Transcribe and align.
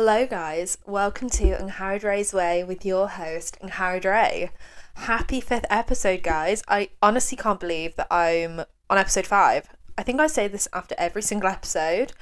Hello, 0.00 0.28
guys. 0.28 0.78
Welcome 0.86 1.28
to 1.30 1.56
Angharad 1.56 2.04
Ray's 2.04 2.32
Way 2.32 2.62
with 2.62 2.86
your 2.86 3.08
host, 3.08 3.58
Angharad 3.60 4.04
Ray. 4.04 4.50
Happy 4.94 5.40
fifth 5.40 5.64
episode, 5.68 6.22
guys. 6.22 6.62
I 6.68 6.90
honestly 7.02 7.36
can't 7.36 7.58
believe 7.58 7.96
that 7.96 8.06
I'm 8.08 8.60
on 8.88 8.96
episode 8.96 9.26
five. 9.26 9.68
I 9.98 10.04
think 10.04 10.20
I 10.20 10.28
say 10.28 10.46
this 10.46 10.68
after 10.72 10.94
every 10.98 11.22
single 11.22 11.50
episode, 11.50 12.12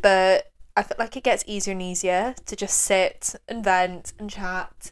but 0.00 0.52
I 0.74 0.82
feel 0.82 0.96
like 0.98 1.18
it 1.18 1.22
gets 1.22 1.44
easier 1.46 1.72
and 1.72 1.82
easier 1.82 2.34
to 2.46 2.56
just 2.56 2.78
sit 2.78 3.34
and 3.46 3.62
vent 3.62 4.14
and 4.18 4.30
chat 4.30 4.90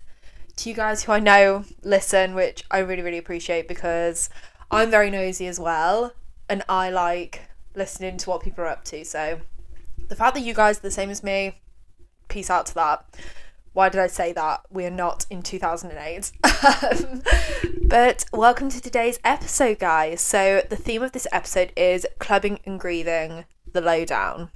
to 0.56 0.68
you 0.68 0.74
guys 0.74 1.04
who 1.04 1.12
I 1.12 1.20
know 1.20 1.64
listen, 1.82 2.34
which 2.34 2.64
I 2.70 2.80
really, 2.80 3.00
really 3.00 3.16
appreciate 3.16 3.66
because 3.66 4.28
I'm 4.70 4.90
very 4.90 5.08
nosy 5.08 5.46
as 5.46 5.58
well 5.58 6.12
and 6.50 6.62
I 6.68 6.90
like 6.90 7.48
listening 7.74 8.18
to 8.18 8.28
what 8.28 8.42
people 8.42 8.64
are 8.64 8.68
up 8.68 8.84
to. 8.84 9.06
So 9.06 9.40
the 10.08 10.16
fact 10.16 10.34
that 10.34 10.42
you 10.42 10.52
guys 10.52 10.80
are 10.80 10.82
the 10.82 10.90
same 10.90 11.08
as 11.08 11.24
me, 11.24 11.62
peace 12.28 12.50
out 12.50 12.66
to 12.66 12.74
that. 12.74 13.04
Why 13.72 13.90
did 13.90 14.00
I 14.00 14.06
say 14.06 14.32
that? 14.32 14.62
We 14.70 14.86
are 14.86 14.90
not 14.90 15.26
in 15.28 15.42
2008. 15.42 16.32
Um, 16.44 17.22
but 17.82 18.24
welcome 18.32 18.70
to 18.70 18.80
today's 18.80 19.20
episode, 19.22 19.78
guys. 19.78 20.22
So, 20.22 20.62
the 20.68 20.76
theme 20.76 21.02
of 21.02 21.12
this 21.12 21.26
episode 21.30 21.72
is 21.76 22.06
clubbing 22.18 22.60
and 22.64 22.80
grieving 22.80 23.44
the 23.70 23.82
lowdown. 23.82 24.50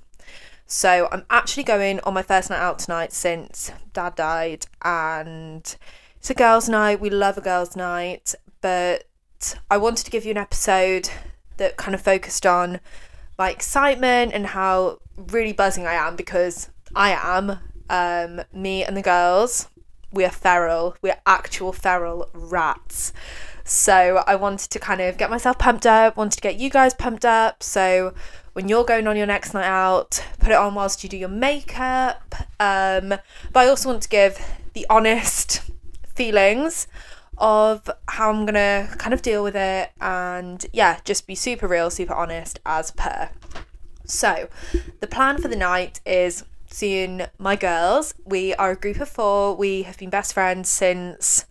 So, 0.67 1.09
I'm 1.13 1.27
actually 1.29 1.65
going 1.65 2.01
on 2.01 2.15
my 2.15 2.23
first 2.23 2.49
night 2.49 2.61
out 2.61 2.79
tonight 2.79 3.13
since 3.13 3.71
dad 3.93 4.15
died, 4.15 4.67
and 4.81 5.77
it's 6.17 6.31
a 6.31 6.35
girls' 6.35 6.69
night. 6.69 7.01
We 7.01 7.11
love 7.11 7.37
a 7.37 7.43
girls' 7.43 7.77
night, 7.77 8.35
but 8.63 9.05
I 9.71 9.77
wanted 9.77 10.05
to 10.05 10.11
give 10.11 10.25
you 10.25 10.31
an 10.31 10.39
episode 10.39 11.11
that 11.59 11.77
kind 11.77 11.95
of 11.95 12.01
focused 12.01 12.47
on 12.47 12.81
my 13.39 13.51
excitement 13.51 14.33
and 14.33 14.47
how 14.47 14.99
really 15.17 15.53
buzzing 15.53 15.87
I 15.87 15.95
am 15.95 16.17
because 16.17 16.71
I 16.95 17.11
am. 17.13 17.59
Um, 17.89 18.45
me 18.53 18.85
and 18.85 18.97
the 18.97 19.03
girls, 19.03 19.69
we 20.13 20.25
are 20.25 20.31
feral. 20.31 20.97
We 21.03 21.11
are 21.11 21.21
actual 21.27 21.73
feral 21.73 22.29
rats. 22.33 23.13
So 23.65 24.23
I 24.27 24.35
wanted 24.37 24.71
to 24.71 24.79
kind 24.79 25.01
of 25.01 25.17
get 25.17 25.31
myself 25.31 25.59
pumped 25.59 25.87
up, 25.87 26.17
wanted 26.17 26.37
to 26.37 26.41
get 26.41 26.59
you 26.59 26.71
guys 26.71 26.95
pumped 26.95 27.25
up. 27.25 27.63
So 27.63 28.15
when 28.53 28.69
you're 28.69 28.85
going 28.85 29.07
on 29.07 29.17
your 29.17 29.27
next 29.27 29.55
night 29.55 29.67
out, 29.67 30.25
put 30.41 30.51
it 30.51 30.57
on 30.57 30.75
whilst 30.75 31.03
you 31.05 31.09
do 31.09 31.17
your 31.17 31.29
makeup. 31.29 32.35
Um, 32.59 33.11
but 33.53 33.57
I 33.57 33.69
also 33.69 33.89
want 33.89 34.03
to 34.03 34.09
give 34.09 34.45
the 34.73 34.87
honest 34.91 35.63
feelings 36.15 36.89
of 37.39 37.89
how 38.09 38.31
I'm 38.31 38.45
gonna 38.45 38.95
kind 38.99 39.15
of 39.15 39.23
deal 39.23 39.43
with 39.43 39.57
it 39.57 39.91
and 40.01 40.67
yeah, 40.73 40.99
just 41.05 41.27
be 41.27 41.35
super 41.35 41.67
real, 41.67 41.91
super 41.91 42.15
honest 42.15 42.61
as 42.67 42.91
per. 42.91 43.31
So, 44.05 44.49
the 44.99 45.07
plan 45.07 45.41
for 45.41 45.49
the 45.49 45.57
night 45.57 46.01
is 46.05 46.45
seeing 46.71 47.23
my 47.39 47.57
girls. 47.57 48.15
We 48.25 48.55
are 48.55 48.71
a 48.71 48.77
group 48.77 49.01
of 49.01 49.09
four. 49.09 49.55
We 49.55 49.83
have 49.83 49.99
been 49.99 50.11
best 50.11 50.33
friends 50.33 50.69
since 50.69 51.47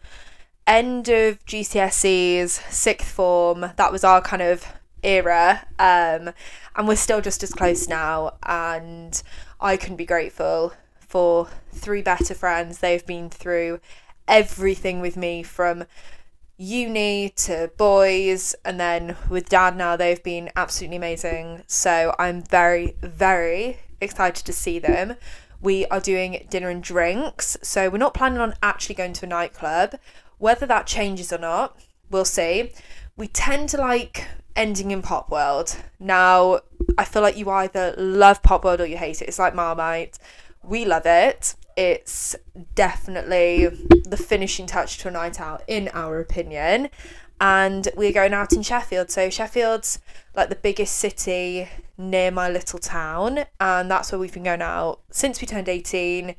end 0.66 1.10
of 1.10 1.46
GCSEs, 1.46 2.72
sixth 2.72 3.12
form. 3.12 3.72
That 3.76 3.92
was 3.92 4.04
our 4.04 4.22
kind 4.22 4.42
of 4.42 4.66
era. 5.04 5.66
Um, 5.78 6.34
and 6.76 6.88
we're 6.88 6.96
still 6.96 7.22
just 7.22 7.44
as 7.44 7.54
close 7.54 7.88
now. 7.88 8.34
And 8.44 9.22
I 9.60 9.78
can 9.78 9.96
be 9.96 10.06
grateful 10.06 10.74
for 11.00 11.48
three 11.72 12.02
better 12.02 12.34
friends. 12.34 12.80
They've 12.80 13.06
been 13.06 13.30
through 13.30 13.80
everything 14.28 15.02
with 15.02 15.18
me 15.18 15.44
from 15.44 15.86
uni 16.58 17.30
to 17.30 17.72
boys 17.78 18.54
and 18.66 18.78
then 18.78 19.16
with 19.30 19.48
dad 19.48 19.78
now 19.78 19.96
they've 19.96 20.22
been 20.24 20.50
absolutely 20.58 20.98
amazing 20.98 21.64
so 21.68 22.14
i'm 22.20 22.42
very 22.44 22.94
very 23.02 23.80
excited 24.02 24.46
to 24.46 24.54
see 24.54 24.80
them. 24.80 25.16
We 25.62 25.86
are 25.88 26.00
doing 26.00 26.46
dinner 26.50 26.70
and 26.70 26.82
drinks 26.82 27.58
so 27.62 27.90
we're 27.90 27.98
not 27.98 28.14
planning 28.14 28.40
on 28.40 28.54
actually 28.64 28.96
going 28.96 29.14
to 29.14 29.26
a 29.26 29.30
nightclub. 29.30 29.96
Whether 30.38 30.66
that 30.66 30.88
changes 30.88 31.34
or 31.34 31.38
not 31.38 31.78
we'll 32.10 32.26
see. 32.26 32.72
We 33.16 33.28
tend 33.28 33.70
to 33.70 33.78
like 33.78 34.28
ending 34.56 34.92
in 34.92 35.02
Popworld. 35.02 35.78
Now 36.00 36.60
i 36.98 37.06
feel 37.06 37.22
like 37.22 37.38
you 37.38 37.50
either 37.50 37.94
love 37.98 38.42
Popworld 38.42 38.80
or 38.80 38.86
you 38.86 38.98
hate 38.98 39.22
it. 39.22 39.28
It's 39.28 39.40
like 39.40 39.56
marmite. 39.56 40.18
We 40.64 40.86
love 40.86 41.06
it. 41.06 41.56
It's 41.78 42.36
definitely 42.76 43.68
the 44.06 44.18
finishing 44.18 44.66
touch 44.66 44.98
to 44.98 45.08
a 45.08 45.12
night 45.12 45.40
out, 45.40 45.64
in 45.68 45.90
our 45.94 46.20
opinion. 46.20 46.90
And 47.42 47.88
we're 47.96 48.12
going 48.12 48.34
out 48.34 48.54
in 48.54 48.62
Sheffield. 48.62 49.10
So, 49.10 49.30
Sheffield's 49.30 50.00
like 50.36 50.50
the 50.50 50.56
biggest 50.56 50.96
city 50.96 51.70
near 51.98 52.32
my 52.32 52.50
little 52.50 52.80
town, 52.80 53.46
and 53.60 53.90
that's 53.90 54.12
where 54.12 54.20
we've 54.20 54.34
been 54.34 54.44
going 54.44 54.62
out 54.62 55.02
since 55.12 55.42
we 55.42 55.48
turned 55.48 55.70
18. 55.70 56.36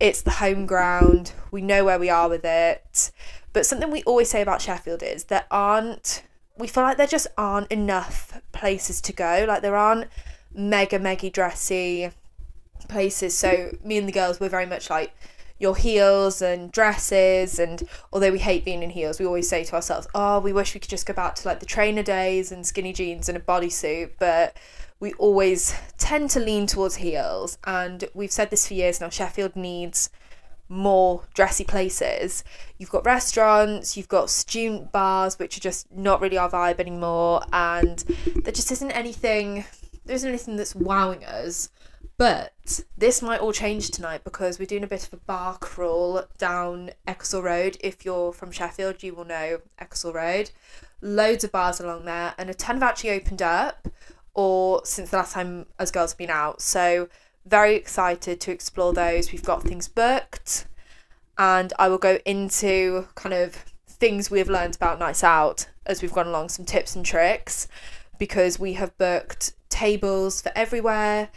It's 0.00 0.22
the 0.22 0.32
home 0.32 0.66
ground, 0.66 1.32
we 1.50 1.62
know 1.62 1.84
where 1.84 1.98
we 1.98 2.10
are 2.10 2.28
with 2.28 2.44
it. 2.44 3.12
But 3.52 3.66
something 3.66 3.90
we 3.90 4.02
always 4.02 4.30
say 4.30 4.42
about 4.42 4.62
Sheffield 4.62 5.02
is 5.02 5.24
there 5.24 5.44
aren't, 5.50 6.22
we 6.58 6.66
feel 6.66 6.82
like 6.82 6.96
there 6.96 7.06
just 7.06 7.28
aren't 7.36 7.70
enough 7.70 8.40
places 8.52 9.00
to 9.02 9.12
go. 9.12 9.44
Like, 9.46 9.62
there 9.62 9.76
aren't 9.76 10.08
mega, 10.54 10.98
mega 10.98 11.30
dressy 11.30 12.10
places. 12.88 13.36
So 13.36 13.76
me 13.84 13.98
and 13.98 14.08
the 14.08 14.12
girls 14.12 14.40
were 14.40 14.48
very 14.48 14.66
much 14.66 14.90
like 14.90 15.14
your 15.62 15.76
heels 15.76 16.42
and 16.42 16.72
dresses 16.72 17.58
and 17.60 17.84
although 18.12 18.32
we 18.32 18.40
hate 18.40 18.64
being 18.64 18.82
in 18.82 18.90
heels 18.90 19.20
we 19.20 19.24
always 19.24 19.48
say 19.48 19.62
to 19.62 19.74
ourselves 19.74 20.08
oh 20.14 20.40
we 20.40 20.52
wish 20.52 20.74
we 20.74 20.80
could 20.80 20.90
just 20.90 21.06
go 21.06 21.14
back 21.14 21.36
to 21.36 21.46
like 21.46 21.60
the 21.60 21.66
trainer 21.66 22.02
days 22.02 22.50
and 22.50 22.66
skinny 22.66 22.92
jeans 22.92 23.28
and 23.28 23.38
a 23.38 23.40
bodysuit 23.40 24.10
but 24.18 24.56
we 24.98 25.12
always 25.14 25.74
tend 25.98 26.28
to 26.28 26.40
lean 26.40 26.66
towards 26.66 26.96
heels 26.96 27.58
and 27.64 28.04
we've 28.12 28.32
said 28.32 28.50
this 28.50 28.66
for 28.66 28.74
years 28.74 29.00
now 29.00 29.08
sheffield 29.08 29.54
needs 29.54 30.10
more 30.68 31.24
dressy 31.34 31.64
places. 31.64 32.42
You've 32.78 32.90
got 32.90 33.04
restaurants 33.04 33.96
you've 33.96 34.08
got 34.08 34.30
student 34.30 34.90
bars 34.90 35.38
which 35.38 35.56
are 35.56 35.60
just 35.60 35.92
not 35.92 36.20
really 36.20 36.38
our 36.38 36.50
vibe 36.50 36.80
anymore 36.80 37.42
and 37.52 37.98
there 38.42 38.52
just 38.52 38.72
isn't 38.72 38.90
anything 38.92 39.64
there 40.04 40.16
isn't 40.16 40.28
anything 40.28 40.56
that's 40.56 40.74
wowing 40.74 41.24
us 41.24 41.68
but 42.22 42.84
this 42.96 43.20
might 43.20 43.40
all 43.40 43.52
change 43.52 43.90
tonight 43.90 44.22
because 44.22 44.56
we're 44.56 44.64
doing 44.64 44.84
a 44.84 44.86
bit 44.86 45.04
of 45.04 45.12
a 45.12 45.16
bar 45.16 45.58
crawl 45.58 46.22
down 46.38 46.92
Ecclesall 47.08 47.42
Road. 47.42 47.76
If 47.80 48.04
you're 48.04 48.32
from 48.32 48.52
Sheffield, 48.52 49.02
you 49.02 49.12
will 49.12 49.24
know 49.24 49.60
Ecclesall 49.80 50.14
Road. 50.14 50.52
Loads 51.00 51.42
of 51.42 51.50
bars 51.50 51.80
along 51.80 52.04
there, 52.04 52.32
and 52.38 52.48
a 52.48 52.54
ton 52.54 52.76
have 52.76 52.84
actually 52.84 53.10
opened 53.10 53.42
up, 53.42 53.88
or 54.34 54.82
since 54.84 55.10
the 55.10 55.16
last 55.16 55.32
time 55.32 55.66
us 55.80 55.90
girls 55.90 56.12
have 56.12 56.18
been 56.18 56.30
out. 56.30 56.62
So, 56.62 57.08
very 57.44 57.74
excited 57.74 58.40
to 58.42 58.52
explore 58.52 58.92
those. 58.92 59.32
We've 59.32 59.42
got 59.42 59.64
things 59.64 59.88
booked, 59.88 60.66
and 61.36 61.72
I 61.76 61.88
will 61.88 61.98
go 61.98 62.20
into 62.24 63.08
kind 63.16 63.34
of 63.34 63.56
things 63.88 64.30
we 64.30 64.38
have 64.38 64.48
learned 64.48 64.76
about 64.76 65.00
nights 65.00 65.24
out 65.24 65.66
as 65.86 66.02
we've 66.02 66.12
gone 66.12 66.28
along, 66.28 66.50
some 66.50 66.66
tips 66.66 66.94
and 66.94 67.04
tricks, 67.04 67.66
because 68.16 68.60
we 68.60 68.74
have 68.74 68.96
booked 68.96 69.54
tables 69.72 70.40
for 70.40 70.52
everywhere. 70.54 71.30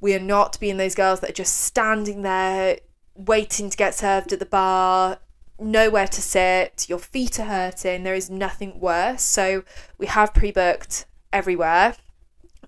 We 0.00 0.14
are 0.14 0.20
not 0.20 0.58
being 0.58 0.76
those 0.76 0.94
girls 0.94 1.20
that 1.20 1.30
are 1.30 1.34
just 1.34 1.60
standing 1.60 2.22
there 2.22 2.78
waiting 3.14 3.70
to 3.70 3.76
get 3.76 3.94
served 3.94 4.32
at 4.32 4.38
the 4.38 4.46
bar, 4.46 5.18
nowhere 5.58 6.08
to 6.08 6.22
sit, 6.22 6.86
your 6.88 6.98
feet 6.98 7.38
are 7.38 7.44
hurting, 7.44 8.02
there 8.02 8.14
is 8.14 8.28
nothing 8.28 8.78
worse. 8.80 9.22
So 9.22 9.64
we 9.98 10.06
have 10.06 10.34
pre 10.34 10.52
booked 10.52 11.06
everywhere 11.32 11.96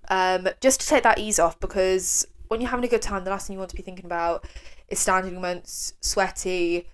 um, 0.08 0.48
just 0.60 0.80
to 0.80 0.86
take 0.86 1.02
that 1.02 1.18
ease 1.18 1.38
off 1.38 1.58
because 1.60 2.26
when 2.48 2.60
you're 2.60 2.70
having 2.70 2.84
a 2.84 2.88
good 2.88 3.02
time, 3.02 3.24
the 3.24 3.30
last 3.30 3.46
thing 3.46 3.54
you 3.54 3.58
want 3.58 3.70
to 3.70 3.76
be 3.76 3.82
thinking 3.82 4.06
about 4.06 4.46
is 4.88 4.98
standing 4.98 5.36
amongst 5.36 6.02
sweaty, 6.04 6.88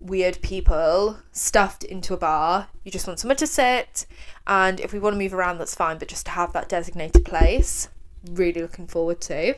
weird 0.00 0.40
people 0.42 1.18
stuffed 1.30 1.84
into 1.84 2.14
a 2.14 2.16
bar. 2.16 2.68
You 2.84 2.90
just 2.90 3.06
want 3.06 3.20
somewhere 3.20 3.36
to 3.36 3.46
sit, 3.46 4.06
and 4.46 4.80
if 4.80 4.92
we 4.92 4.98
want 4.98 5.14
to 5.14 5.18
move 5.18 5.34
around, 5.34 5.58
that's 5.58 5.74
fine, 5.74 5.98
but 5.98 6.08
just 6.08 6.26
to 6.26 6.32
have 6.32 6.52
that 6.54 6.68
designated 6.68 7.24
place, 7.24 7.88
really 8.28 8.62
looking 8.62 8.86
forward 8.86 9.20
to. 9.22 9.54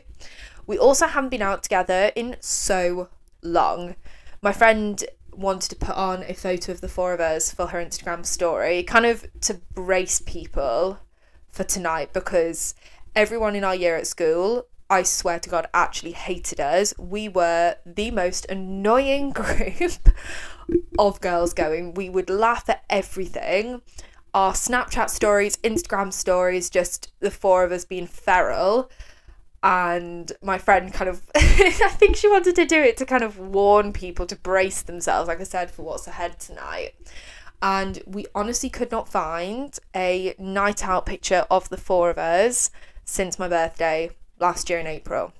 We 0.67 0.77
also 0.77 1.07
haven't 1.07 1.29
been 1.29 1.41
out 1.41 1.63
together 1.63 2.11
in 2.15 2.37
so 2.39 3.09
long. 3.41 3.95
My 4.41 4.51
friend 4.51 5.03
wanted 5.31 5.69
to 5.69 5.75
put 5.75 5.95
on 5.95 6.23
a 6.23 6.33
photo 6.33 6.71
of 6.71 6.81
the 6.81 6.87
four 6.87 7.13
of 7.13 7.19
us 7.19 7.51
for 7.51 7.67
her 7.67 7.83
Instagram 7.83 8.25
story, 8.25 8.83
kind 8.83 9.05
of 9.05 9.25
to 9.41 9.55
brace 9.73 10.21
people 10.25 10.99
for 11.51 11.63
tonight 11.63 12.13
because 12.13 12.75
everyone 13.15 13.55
in 13.55 13.63
our 13.63 13.75
year 13.75 13.95
at 13.95 14.07
school 14.07 14.67
I 14.93 15.01
swear 15.01 15.39
to 15.39 15.49
God, 15.49 15.65
actually 15.73 16.11
hated 16.11 16.59
us. 16.59 16.93
We 16.99 17.27
were 17.27 17.77
the 17.83 18.11
most 18.11 18.45
annoying 18.45 19.29
group 19.31 20.07
of 20.99 21.19
girls 21.19 21.55
going. 21.55 21.95
We 21.95 22.09
would 22.09 22.29
laugh 22.29 22.69
at 22.69 22.83
everything. 22.91 23.81
Our 24.35 24.53
Snapchat 24.53 25.09
stories, 25.09 25.57
Instagram 25.57 26.13
stories, 26.13 26.69
just 26.69 27.11
the 27.21 27.31
four 27.31 27.63
of 27.63 27.71
us 27.71 27.85
being 27.85 28.05
feral. 28.05 28.91
And 29.63 30.31
my 30.43 30.59
friend 30.59 30.93
kind 30.93 31.09
of, 31.09 31.23
I 31.35 31.71
think 31.97 32.15
she 32.15 32.29
wanted 32.29 32.53
to 32.57 32.65
do 32.65 32.79
it 32.79 32.95
to 32.97 33.05
kind 33.07 33.23
of 33.23 33.39
warn 33.39 33.93
people 33.93 34.27
to 34.27 34.35
brace 34.35 34.83
themselves, 34.83 35.27
like 35.27 35.41
I 35.41 35.45
said, 35.45 35.71
for 35.71 35.81
what's 35.81 36.05
ahead 36.05 36.39
tonight. 36.39 36.91
And 37.63 38.03
we 38.05 38.27
honestly 38.35 38.69
could 38.69 38.91
not 38.91 39.09
find 39.09 39.75
a 39.95 40.35
night 40.37 40.85
out 40.85 41.07
picture 41.07 41.47
of 41.49 41.69
the 41.69 41.77
four 41.77 42.11
of 42.11 42.19
us 42.19 42.69
since 43.05 43.39
my 43.39 43.47
birthday 43.47 44.11
last 44.43 44.69
year 44.69 44.79
in 44.79 44.87
April. 44.87 45.33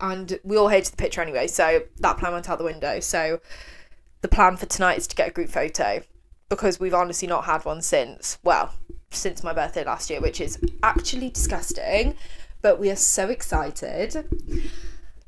and 0.00 0.38
we 0.44 0.56
all 0.56 0.68
hated 0.68 0.92
the 0.94 0.96
picture 0.96 1.20
anyway, 1.20 1.46
so 1.46 1.82
that 1.98 2.16
plan 2.18 2.32
went 2.32 2.48
out 2.48 2.58
the 2.58 2.64
window. 2.64 3.00
So 3.00 3.40
the 4.22 4.28
plan 4.28 4.56
for 4.56 4.66
tonight 4.66 4.98
is 4.98 5.06
to 5.08 5.16
get 5.16 5.28
a 5.28 5.32
group 5.32 5.50
photo 5.50 6.02
because 6.48 6.80
we've 6.80 6.94
honestly 6.94 7.28
not 7.28 7.44
had 7.44 7.64
one 7.64 7.82
since, 7.82 8.38
well, 8.42 8.72
since 9.10 9.42
my 9.42 9.52
birthday 9.52 9.84
last 9.84 10.08
year, 10.10 10.20
which 10.20 10.40
is 10.40 10.58
actually 10.82 11.30
disgusting, 11.30 12.16
but 12.62 12.80
we 12.80 12.90
are 12.90 12.96
so 12.96 13.28
excited. 13.28 14.24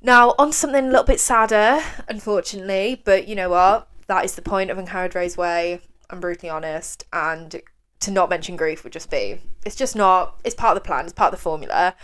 Now, 0.00 0.34
on 0.38 0.52
something 0.52 0.84
a 0.84 0.88
little 0.88 1.04
bit 1.04 1.20
sadder, 1.20 1.80
unfortunately, 2.08 3.02
but 3.04 3.28
you 3.28 3.34
know 3.34 3.50
what? 3.50 3.88
That 4.08 4.24
is 4.24 4.34
the 4.34 4.42
point 4.42 4.70
of 4.70 4.78
Angharad 4.78 5.14
Ray's 5.14 5.36
Way. 5.36 5.80
I'm 6.10 6.20
brutally 6.20 6.50
honest, 6.50 7.04
and 7.12 7.60
to 8.00 8.10
not 8.10 8.28
mention 8.30 8.56
grief 8.56 8.82
would 8.82 8.92
just 8.92 9.10
be 9.10 9.40
it's 9.64 9.76
just 9.76 9.94
not 9.94 10.40
it's 10.42 10.56
part 10.56 10.76
of 10.76 10.82
the 10.82 10.86
plan, 10.86 11.04
it's 11.04 11.12
part 11.12 11.32
of 11.32 11.38
the 11.38 11.42
formula. 11.42 11.94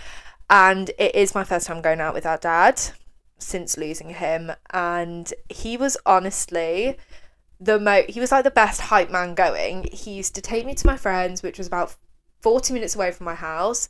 And 0.50 0.90
it 0.98 1.14
is 1.14 1.34
my 1.34 1.44
first 1.44 1.66
time 1.66 1.82
going 1.82 2.00
out 2.00 2.14
with 2.14 2.26
our 2.26 2.38
dad 2.38 2.80
since 3.38 3.76
losing 3.76 4.10
him, 4.10 4.52
and 4.70 5.32
he 5.48 5.76
was 5.76 5.96
honestly 6.04 6.96
the 7.60 7.78
mo 7.78 8.02
he 8.08 8.20
was 8.20 8.30
like 8.30 8.44
the 8.44 8.50
best 8.50 8.80
hype 8.82 9.10
man 9.10 9.34
going. 9.34 9.88
He 9.92 10.12
used 10.12 10.34
to 10.36 10.40
take 10.40 10.64
me 10.66 10.74
to 10.74 10.86
my 10.86 10.96
friends, 10.96 11.42
which 11.42 11.58
was 11.58 11.66
about 11.66 11.96
40 12.40 12.72
minutes 12.72 12.94
away 12.94 13.10
from 13.10 13.24
my 13.24 13.34
house. 13.34 13.88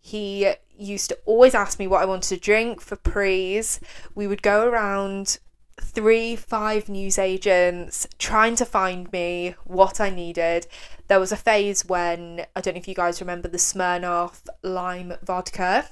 He 0.00 0.52
used 0.76 1.08
to 1.10 1.18
always 1.24 1.54
ask 1.54 1.78
me 1.78 1.86
what 1.86 2.02
I 2.02 2.06
wanted 2.06 2.28
to 2.28 2.36
drink 2.36 2.80
for 2.80 2.96
prees. 2.96 3.80
We 4.14 4.26
would 4.26 4.42
go 4.42 4.66
around 4.66 5.38
three, 5.80 6.36
five 6.36 6.88
news 6.88 7.18
agents 7.18 8.06
trying 8.18 8.56
to 8.56 8.64
find 8.64 9.10
me 9.12 9.54
what 9.64 10.00
I 10.00 10.10
needed. 10.10 10.66
There 11.08 11.20
was 11.20 11.32
a 11.32 11.36
phase 11.36 11.84
when 11.84 12.46
I 12.56 12.60
don't 12.60 12.74
know 12.74 12.80
if 12.80 12.88
you 12.88 12.94
guys 12.94 13.20
remember 13.20 13.48
the 13.48 13.58
Smirnoff 13.58 14.42
lime 14.62 15.14
vodka 15.22 15.88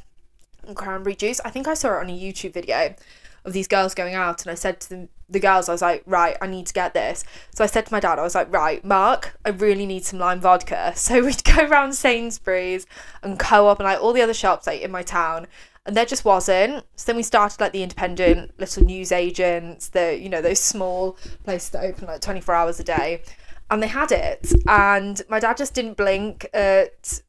and 0.66 0.76
cranberry 0.76 1.14
juice. 1.14 1.40
I 1.44 1.50
think 1.50 1.68
I 1.68 1.74
saw 1.74 1.96
it 1.96 2.00
on 2.00 2.10
a 2.10 2.18
YouTube 2.18 2.52
video 2.52 2.94
of 3.44 3.52
these 3.52 3.68
girls 3.68 3.94
going 3.94 4.14
out, 4.14 4.42
and 4.42 4.50
I 4.50 4.54
said 4.54 4.80
to 4.80 4.88
them, 4.88 5.08
the 5.28 5.40
girls, 5.40 5.68
I 5.68 5.72
was 5.72 5.82
like, 5.82 6.02
right, 6.06 6.36
I 6.40 6.46
need 6.46 6.66
to 6.66 6.72
get 6.72 6.94
this. 6.94 7.24
So 7.54 7.64
I 7.64 7.66
said 7.66 7.86
to 7.86 7.92
my 7.92 8.00
dad, 8.00 8.18
I 8.18 8.22
was 8.22 8.34
like, 8.34 8.52
right, 8.52 8.84
Mark, 8.84 9.36
I 9.44 9.48
really 9.48 9.86
need 9.86 10.04
some 10.04 10.18
lime 10.18 10.40
vodka. 10.40 10.92
So 11.02 11.24
we'd 11.24 11.42
go 11.42 11.66
around 11.66 11.94
Sainsbury's 11.94 12.86
and 13.22 13.38
Co 13.38 13.66
op 13.66 13.80
and 13.80 13.86
like 13.86 14.00
all 14.00 14.12
the 14.12 14.22
other 14.22 14.34
shops 14.34 14.66
like 14.66 14.82
in 14.82 14.90
my 14.90 15.02
town. 15.02 15.46
And 15.84 15.96
there 15.96 16.06
just 16.06 16.24
wasn't. 16.24 16.84
So 16.96 17.06
then 17.06 17.16
we 17.16 17.22
started 17.22 17.60
like 17.60 17.72
the 17.72 17.82
independent 17.82 18.58
little 18.58 18.84
news 18.84 19.10
agents, 19.10 19.88
the 19.88 20.16
you 20.18 20.28
know, 20.28 20.40
those 20.40 20.60
small 20.60 21.16
places 21.44 21.70
that 21.70 21.84
open 21.84 22.06
like 22.06 22.20
24 22.20 22.54
hours 22.54 22.80
a 22.80 22.84
day. 22.84 23.22
And 23.70 23.82
they 23.82 23.88
had 23.88 24.12
it. 24.12 24.52
And 24.68 25.20
my 25.28 25.40
dad 25.40 25.56
just 25.56 25.74
didn't 25.74 25.96
blink 25.96 26.48
at 26.54 27.20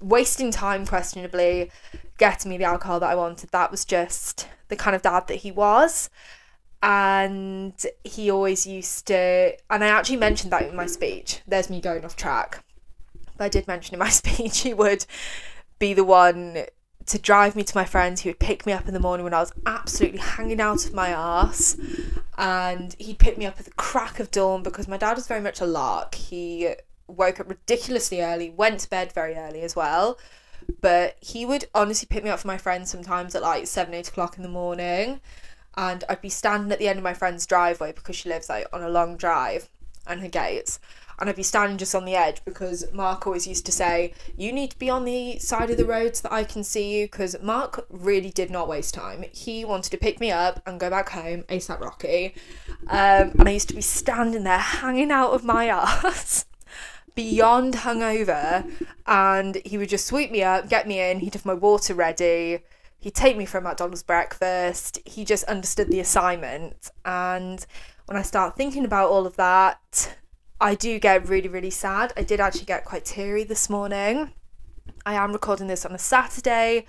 wasting 0.00 0.50
time 0.50 0.84
questionably 0.86 1.70
getting 2.18 2.50
me 2.50 2.58
the 2.58 2.64
alcohol 2.64 3.00
that 3.00 3.10
I 3.10 3.14
wanted. 3.14 3.50
That 3.50 3.70
was 3.70 3.84
just 3.84 4.48
the 4.68 4.76
kind 4.76 4.96
of 4.96 5.02
dad 5.02 5.28
that 5.28 5.36
he 5.36 5.50
was 5.50 6.10
and 6.82 7.86
he 8.04 8.30
always 8.30 8.66
used 8.66 9.06
to 9.06 9.56
and 9.70 9.82
i 9.82 9.88
actually 9.88 10.16
mentioned 10.16 10.52
that 10.52 10.62
in 10.62 10.76
my 10.76 10.86
speech 10.86 11.40
there's 11.46 11.70
me 11.70 11.80
going 11.80 12.04
off 12.04 12.16
track 12.16 12.62
but 13.36 13.44
i 13.44 13.48
did 13.48 13.66
mention 13.66 13.94
in 13.94 13.98
my 13.98 14.08
speech 14.20 14.58
he 14.60 14.74
would 14.74 15.06
be 15.78 15.94
the 15.94 16.04
one 16.04 16.64
to 17.06 17.18
drive 17.18 17.54
me 17.54 17.62
to 17.62 17.76
my 17.76 17.84
friends 17.84 18.20
he 18.20 18.28
would 18.28 18.38
pick 18.38 18.66
me 18.66 18.72
up 18.72 18.88
in 18.88 18.94
the 18.94 19.00
morning 19.00 19.24
when 19.24 19.34
i 19.34 19.40
was 19.40 19.52
absolutely 19.64 20.18
hanging 20.18 20.60
out 20.60 20.84
of 20.84 20.92
my 20.92 21.08
ass 21.08 21.76
and 22.38 22.94
he'd 22.98 23.18
pick 23.18 23.38
me 23.38 23.46
up 23.46 23.58
at 23.58 23.64
the 23.64 23.70
crack 23.72 24.20
of 24.20 24.30
dawn 24.30 24.62
because 24.62 24.86
my 24.86 24.96
dad 24.96 25.16
was 25.16 25.26
very 25.26 25.40
much 25.40 25.60
a 25.60 25.66
lark. 25.66 26.14
He 26.14 26.74
woke 27.08 27.40
up 27.40 27.48
ridiculously 27.48 28.20
early 28.20 28.50
went 28.50 28.80
to 28.80 28.90
bed 28.90 29.12
very 29.12 29.36
early 29.36 29.60
as 29.60 29.76
well 29.76 30.18
but 30.80 31.16
he 31.20 31.46
would 31.46 31.64
honestly 31.72 32.06
pick 32.10 32.24
me 32.24 32.30
up 32.30 32.40
for 32.40 32.48
my 32.48 32.58
friends 32.58 32.90
sometimes 32.90 33.34
at 33.36 33.42
like 33.42 33.66
7 33.66 33.94
8 33.94 34.08
o'clock 34.08 34.36
in 34.36 34.42
the 34.42 34.48
morning 34.48 35.20
and 35.76 36.02
I'd 36.08 36.20
be 36.20 36.28
standing 36.28 36.72
at 36.72 36.80
the 36.80 36.88
end 36.88 36.98
of 36.98 37.04
my 37.04 37.14
friend's 37.14 37.46
driveway 37.46 37.92
because 37.92 38.16
she 38.16 38.28
lives 38.28 38.48
like 38.48 38.66
on 38.72 38.82
a 38.82 38.88
long 38.88 39.16
drive 39.16 39.68
and 40.04 40.20
her 40.20 40.28
gates 40.28 40.80
and 41.18 41.28
I'd 41.28 41.36
be 41.36 41.42
standing 41.42 41.78
just 41.78 41.94
on 41.94 42.04
the 42.04 42.14
edge 42.14 42.44
because 42.44 42.92
Mark 42.92 43.26
always 43.26 43.46
used 43.46 43.66
to 43.66 43.72
say, 43.72 44.12
You 44.36 44.52
need 44.52 44.70
to 44.72 44.78
be 44.78 44.90
on 44.90 45.04
the 45.04 45.38
side 45.38 45.70
of 45.70 45.76
the 45.76 45.84
road 45.84 46.16
so 46.16 46.28
that 46.28 46.34
I 46.34 46.44
can 46.44 46.62
see 46.62 46.98
you. 46.98 47.06
Because 47.06 47.36
Mark 47.42 47.86
really 47.88 48.30
did 48.30 48.50
not 48.50 48.68
waste 48.68 48.94
time. 48.94 49.24
He 49.32 49.64
wanted 49.64 49.90
to 49.90 49.96
pick 49.96 50.20
me 50.20 50.30
up 50.30 50.62
and 50.66 50.80
go 50.80 50.90
back 50.90 51.10
home, 51.10 51.44
ASAP 51.48 51.80
Rocky. 51.80 52.34
Um, 52.88 53.32
and 53.38 53.48
I 53.48 53.52
used 53.52 53.68
to 53.68 53.74
be 53.74 53.80
standing 53.80 54.44
there 54.44 54.58
hanging 54.58 55.10
out 55.10 55.32
of 55.32 55.44
my 55.44 55.66
ass, 55.68 56.44
beyond 57.14 57.74
hungover. 57.74 58.70
And 59.06 59.58
he 59.64 59.78
would 59.78 59.88
just 59.88 60.06
sweep 60.06 60.30
me 60.30 60.42
up, 60.42 60.68
get 60.68 60.86
me 60.86 61.00
in, 61.00 61.20
he'd 61.20 61.34
have 61.34 61.46
my 61.46 61.54
water 61.54 61.94
ready 61.94 62.60
he'd 62.98 63.14
take 63.14 63.36
me 63.36 63.44
for 63.44 63.58
a 63.58 63.62
McDonald's 63.62 64.02
breakfast. 64.02 64.98
He 65.04 65.24
just 65.24 65.44
understood 65.44 65.88
the 65.88 66.00
assignment. 66.00 66.90
And 67.04 67.64
when 68.06 68.16
I 68.16 68.22
start 68.22 68.56
thinking 68.56 68.84
about 68.84 69.10
all 69.10 69.26
of 69.26 69.36
that, 69.36 70.16
I 70.60 70.74
do 70.74 70.98
get 70.98 71.28
really, 71.28 71.48
really 71.48 71.70
sad. 71.70 72.12
I 72.16 72.22
did 72.22 72.40
actually 72.40 72.64
get 72.64 72.84
quite 72.84 73.04
teary 73.04 73.44
this 73.44 73.68
morning. 73.68 74.32
I 75.04 75.14
am 75.14 75.32
recording 75.32 75.66
this 75.66 75.84
on 75.84 75.92
a 75.92 75.98
Saturday. 75.98 76.86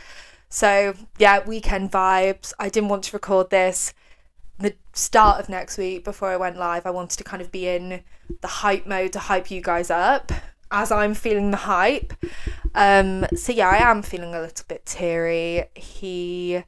So, 0.49 0.93
yeah, 1.17 1.45
weekend 1.45 1.91
vibes. 1.91 2.53
I 2.59 2.69
didn't 2.69 2.89
want 2.89 3.03
to 3.05 3.13
record 3.13 3.49
this 3.49 3.93
the 4.59 4.73
start 4.93 5.39
of 5.39 5.49
next 5.49 5.77
week 5.77 6.03
before 6.03 6.29
I 6.29 6.37
went 6.37 6.57
live. 6.57 6.85
I 6.85 6.89
wanted 6.89 7.17
to 7.17 7.23
kind 7.23 7.41
of 7.41 7.51
be 7.51 7.67
in 7.67 8.01
the 8.41 8.47
hype 8.47 8.87
mode 8.87 9.13
to 9.13 9.19
hype 9.19 9.51
you 9.51 9.61
guys 9.61 9.91
up 9.91 10.31
as 10.71 10.91
I'm 10.91 11.13
feeling 11.13 11.51
the 11.51 11.57
hype. 11.57 12.13
Um, 12.73 13.25
so 13.35 13.51
yeah, 13.51 13.69
I 13.69 13.89
am 13.89 14.01
feeling 14.01 14.33
a 14.33 14.41
little 14.41 14.65
bit 14.67 14.85
teary. 14.85 15.65
He 15.75 16.63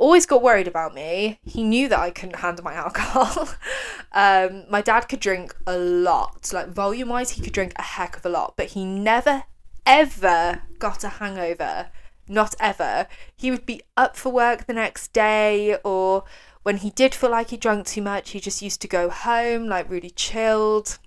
always 0.00 0.26
got 0.26 0.42
worried 0.42 0.66
about 0.66 0.94
me. 0.94 1.38
He 1.44 1.62
knew 1.62 1.88
that 1.88 1.98
I 1.98 2.10
couldn't 2.10 2.36
handle 2.40 2.64
my 2.64 2.74
alcohol. 2.74 3.50
um, 4.12 4.64
my 4.68 4.80
dad 4.80 5.02
could 5.02 5.20
drink 5.20 5.54
a 5.66 5.76
lot, 5.76 6.50
like 6.52 6.68
volume 6.68 7.10
wise, 7.10 7.32
he 7.32 7.42
could 7.42 7.52
drink 7.52 7.72
a 7.76 7.82
heck 7.82 8.16
of 8.16 8.26
a 8.26 8.30
lot, 8.30 8.54
but 8.56 8.68
he 8.68 8.84
never 8.84 9.44
ever 9.86 10.62
got 10.78 11.04
a 11.04 11.08
hangover. 11.08 11.90
Not 12.26 12.54
ever. 12.60 13.08
He 13.36 13.50
would 13.50 13.66
be 13.66 13.82
up 13.96 14.16
for 14.16 14.30
work 14.30 14.66
the 14.66 14.72
next 14.72 15.12
day, 15.12 15.76
or 15.84 16.24
when 16.62 16.78
he 16.78 16.90
did 16.90 17.14
feel 17.14 17.30
like 17.30 17.50
he 17.50 17.56
drank 17.56 17.86
too 17.86 18.02
much, 18.02 18.30
he 18.30 18.40
just 18.40 18.62
used 18.62 18.80
to 18.82 18.88
go 18.88 19.10
home, 19.10 19.66
like 19.66 19.90
really 19.90 20.10
chilled 20.10 20.98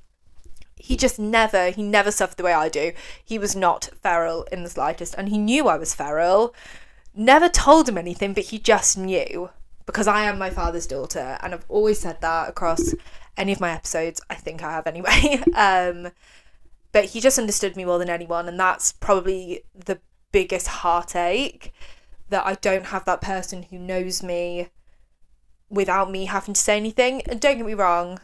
he 0.84 0.98
just 0.98 1.18
never 1.18 1.69
he 1.69 1.81
never 1.81 2.12
suffered 2.12 2.36
the 2.36 2.44
way 2.44 2.51
I 2.51 2.68
do. 2.68 2.92
He 3.24 3.40
was 3.40 3.56
not 3.56 3.90
feral 4.01 4.44
in 4.51 4.63
the 4.63 4.69
slightest, 4.69 5.16
and 5.18 5.30
he 5.30 5.38
knew 5.38 5.69
I 5.69 5.78
was 5.78 5.94
feral. 5.94 6.54
Never 7.15 7.50
told 7.50 7.88
him 7.88 7.98
anything, 7.98 8.33
but 8.33 8.45
he 8.45 8.59
just 8.59 8.97
knew 8.97 9.49
because 9.85 10.07
I 10.07 10.23
am 10.23 10.37
my 10.37 10.49
father's 10.49 10.87
daughter, 10.87 11.37
and 11.42 11.54
I've 11.54 11.66
always 11.69 11.99
said 11.99 12.21
that 12.21 12.49
across 12.49 12.94
any 13.37 13.52
of 13.52 13.59
my 13.59 13.71
episodes. 13.71 14.21
I 14.30 14.35
think 14.35 14.64
I 14.64 14.71
have 14.71 14.87
anyway. 14.87 15.44
um, 15.56 16.11
but 16.92 17.06
he 17.06 17.19
just 17.19 17.40
understood 17.40 17.76
me 17.76 17.85
more 17.85 17.99
than 17.99 18.09
anyone, 18.09 18.47
and 18.47 18.59
that's 18.59 18.94
probably 18.94 19.64
the 19.73 19.99
biggest 20.31 20.68
heartache 20.68 21.73
that 22.30 22.45
I 22.45 22.56
don't 22.56 22.87
have 22.87 23.06
that 23.06 23.21
person 23.21 23.64
who 23.64 23.78
knows 23.78 24.23
me 24.23 24.69
without 25.69 26.09
me 26.09 26.26
having 26.26 26.54
to 26.54 26.61
say 26.61 26.78
anything. 26.78 27.21
And 27.28 27.40
don't 27.40 27.57
get 27.57 27.66
me 27.66 27.73
wrong, 27.73 28.19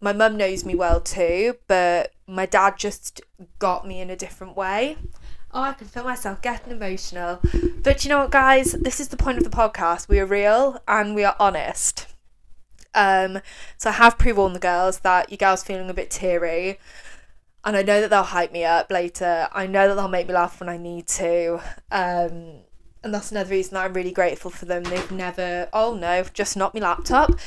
my 0.00 0.12
mum 0.12 0.36
knows 0.36 0.64
me 0.64 0.74
well 0.74 1.00
too, 1.00 1.56
but 1.68 2.12
my 2.26 2.46
dad 2.46 2.74
just 2.78 3.20
got 3.58 3.86
me 3.86 4.00
in 4.00 4.10
a 4.10 4.16
different 4.16 4.56
way. 4.56 4.96
Oh, 5.52 5.62
I 5.62 5.72
can 5.72 5.86
feel 5.86 6.04
myself 6.04 6.42
getting 6.42 6.72
emotional. 6.72 7.40
But 7.82 8.04
you 8.04 8.10
know 8.10 8.18
what, 8.18 8.30
guys? 8.30 8.72
This 8.72 9.00
is 9.00 9.08
the 9.08 9.16
point 9.16 9.38
of 9.38 9.44
the 9.44 9.50
podcast. 9.50 10.08
We 10.08 10.20
are 10.20 10.26
real 10.26 10.82
and 10.86 11.14
we 11.14 11.24
are 11.24 11.36
honest. 11.38 12.06
Um, 12.94 13.40
so 13.76 13.90
I 13.90 13.94
have 13.94 14.18
pre 14.18 14.32
warned 14.32 14.56
the 14.56 14.60
girls 14.60 15.00
that 15.00 15.30
your 15.30 15.38
girl's 15.38 15.62
feeling 15.62 15.88
a 15.88 15.94
bit 15.94 16.10
teary. 16.10 16.78
And 17.64 17.76
I 17.76 17.82
know 17.82 18.00
that 18.00 18.10
they'll 18.10 18.22
hype 18.22 18.52
me 18.52 18.64
up 18.64 18.90
later. 18.90 19.48
I 19.52 19.66
know 19.66 19.88
that 19.88 19.94
they'll 19.94 20.08
make 20.08 20.28
me 20.28 20.34
laugh 20.34 20.60
when 20.60 20.68
I 20.68 20.76
need 20.76 21.06
to. 21.08 21.60
Um, 21.90 22.60
and 23.02 23.14
that's 23.14 23.30
another 23.30 23.50
reason 23.50 23.74
that 23.74 23.84
I'm 23.84 23.94
really 23.94 24.12
grateful 24.12 24.50
for 24.50 24.64
them. 24.66 24.82
They've 24.82 25.10
never, 25.12 25.68
oh 25.72 25.94
no, 25.94 26.24
just 26.34 26.56
not 26.56 26.74
my 26.74 26.80
laptop. 26.80 27.30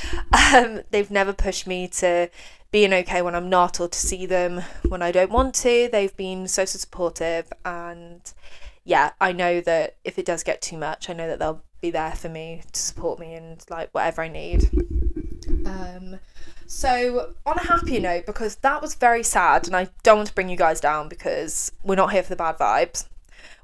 Um, 0.51 0.81
they've 0.89 1.11
never 1.11 1.31
pushed 1.31 1.67
me 1.67 1.87
to 1.89 2.27
being 2.71 2.93
okay 2.93 3.21
when 3.21 3.35
I'm 3.35 3.49
not 3.49 3.79
or 3.79 3.87
to 3.87 3.99
see 3.99 4.25
them 4.25 4.61
when 4.87 5.01
I 5.01 5.11
don't 5.11 5.31
want 5.31 5.55
to. 5.55 5.89
They've 5.91 6.15
been 6.15 6.47
so, 6.47 6.65
so 6.65 6.77
supportive. 6.77 7.51
And 7.65 8.21
yeah, 8.83 9.11
I 9.19 9.31
know 9.31 9.61
that 9.61 9.95
if 10.03 10.19
it 10.19 10.25
does 10.25 10.43
get 10.43 10.61
too 10.61 10.77
much, 10.77 11.09
I 11.09 11.13
know 11.13 11.27
that 11.27 11.39
they'll 11.39 11.63
be 11.81 11.91
there 11.91 12.11
for 12.11 12.29
me 12.29 12.61
to 12.71 12.79
support 12.79 13.19
me 13.19 13.33
and 13.33 13.63
like 13.69 13.89
whatever 13.91 14.21
I 14.21 14.27
need. 14.27 14.69
Um, 15.65 16.19
so, 16.67 17.33
on 17.45 17.57
a 17.57 17.63
happier 17.63 17.99
note, 17.99 18.25
because 18.27 18.57
that 18.57 18.81
was 18.81 18.93
very 18.93 19.23
sad, 19.23 19.65
and 19.65 19.75
I 19.75 19.89
don't 20.03 20.17
want 20.17 20.27
to 20.27 20.35
bring 20.35 20.49
you 20.49 20.57
guys 20.57 20.79
down 20.79 21.09
because 21.09 21.71
we're 21.83 21.95
not 21.95 22.11
here 22.11 22.21
for 22.21 22.29
the 22.29 22.35
bad 22.35 22.59
vibes, 22.59 23.07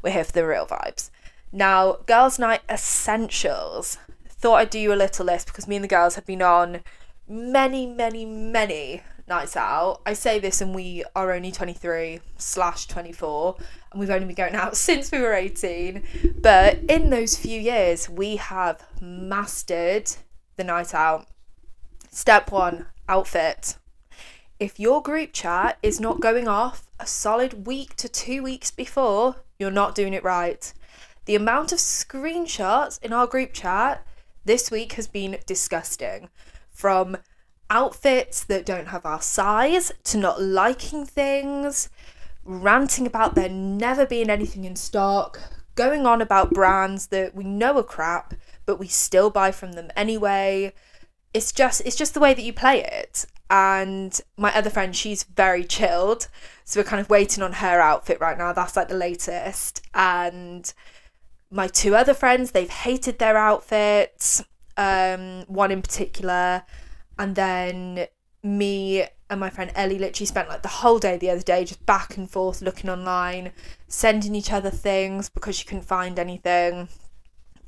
we're 0.01 0.11
here 0.11 0.23
for 0.23 0.31
the 0.31 0.45
real 0.45 0.65
vibes. 0.65 1.11
Now, 1.51 1.99
girls' 2.07 2.39
night 2.39 2.61
essentials. 2.69 3.97
Thought 4.27 4.55
I'd 4.55 4.69
do 4.69 4.79
you 4.79 4.91
a 4.91 4.95
little 4.95 5.25
list 5.25 5.47
because 5.47 5.67
me 5.67 5.75
and 5.75 5.83
the 5.83 5.89
girls 5.89 6.15
have 6.15 6.25
been 6.25 6.41
on 6.41 6.81
many, 7.27 7.85
many, 7.85 8.25
many 8.25 9.01
nights 9.27 9.57
out. 9.57 10.01
I 10.05 10.13
say 10.13 10.39
this 10.39 10.61
and 10.61 10.75
we 10.75 11.03
are 11.15 11.31
only 11.31 11.51
23 11.51 12.19
slash 12.37 12.85
24 12.87 13.55
and 13.91 13.99
we've 13.99 14.09
only 14.09 14.27
been 14.27 14.35
going 14.35 14.55
out 14.55 14.77
since 14.77 15.11
we 15.11 15.19
were 15.19 15.33
18. 15.33 16.03
But 16.41 16.79
in 16.89 17.09
those 17.09 17.35
few 17.37 17.59
years, 17.59 18.09
we 18.09 18.35
have 18.37 18.83
mastered 19.01 20.11
the 20.57 20.63
night 20.63 20.93
out. 20.93 21.27
Step 22.11 22.51
one 22.51 22.85
outfit. 23.09 23.77
If 24.59 24.79
your 24.79 25.01
group 25.01 25.31
chat 25.33 25.77
is 25.83 25.99
not 25.99 26.21
going 26.21 26.47
off 26.47 26.87
a 26.99 27.05
solid 27.05 27.67
week 27.67 27.95
to 27.97 28.07
two 28.07 28.41
weeks 28.41 28.71
before, 28.71 29.35
you're 29.59 29.71
not 29.71 29.95
doing 29.95 30.13
it 30.13 30.23
right. 30.23 30.73
The 31.25 31.35
amount 31.35 31.73
of 31.73 31.79
screenshots 31.79 33.03
in 33.03 33.11
our 33.11 33.27
group 33.27 33.51
chat 33.51 34.05
this 34.45 34.71
week 34.71 34.93
has 34.93 35.07
been 35.07 35.37
disgusting. 35.45 36.29
From 36.75 37.15
outfits 37.69 38.43
that 38.43 38.65
don't 38.65 38.89
have 38.89 39.05
our 39.05 39.21
size 39.21 39.93
to 40.03 40.17
not 40.17 40.41
liking 40.41 41.05
things, 41.05 41.89
ranting 42.43 43.07
about 43.07 43.33
there 43.33 43.47
never 43.47 44.05
being 44.05 44.29
anything 44.29 44.65
in 44.65 44.75
stock, 44.75 45.39
going 45.75 46.05
on 46.05 46.21
about 46.21 46.53
brands 46.53 47.07
that 47.07 47.33
we 47.33 47.45
know 47.45 47.77
are 47.77 47.83
crap, 47.83 48.33
but 48.65 48.77
we 48.77 48.87
still 48.87 49.29
buy 49.29 49.51
from 49.51 49.71
them 49.71 49.89
anyway. 49.95 50.73
It's 51.33 51.53
just 51.53 51.81
it's 51.85 51.95
just 51.95 52.13
the 52.13 52.19
way 52.19 52.33
that 52.33 52.43
you 52.43 52.51
play 52.51 52.83
it. 52.83 53.25
And 53.49 54.19
my 54.35 54.53
other 54.53 54.69
friend, 54.69 54.93
she's 54.93 55.23
very 55.23 55.63
chilled. 55.63 56.27
So 56.65 56.81
we're 56.81 56.85
kind 56.85 56.99
of 56.99 57.09
waiting 57.09 57.41
on 57.41 57.53
her 57.53 57.79
outfit 57.79 58.19
right 58.19 58.37
now. 58.37 58.51
That's 58.51 58.75
like 58.75 58.89
the 58.89 58.95
latest. 58.95 59.81
And 59.93 60.73
my 61.49 61.67
two 61.67 61.95
other 61.95 62.13
friends, 62.13 62.51
they've 62.51 62.69
hated 62.69 63.19
their 63.19 63.37
outfits. 63.37 64.43
Um, 64.77 65.45
one 65.47 65.71
in 65.71 65.81
particular 65.81 66.63
and 67.17 67.35
then 67.35 68.07
me 68.43 69.05
and 69.29 69.39
my 69.39 69.49
friend 69.49 69.71
Ellie 69.75 69.97
literally 69.97 70.25
spent 70.25 70.49
like 70.49 70.61
the 70.61 70.67
whole 70.67 70.99
day 70.99 71.17
the 71.17 71.29
other 71.29 71.41
day 71.41 71.65
just 71.65 71.85
back 71.85 72.17
and 72.17 72.29
forth 72.29 72.61
looking 72.61 72.89
online, 72.89 73.51
sending 73.87 74.35
each 74.35 74.51
other 74.51 74.69
things 74.69 75.29
because 75.29 75.55
she 75.55 75.65
couldn't 75.65 75.83
find 75.83 76.19
anything. 76.19 76.87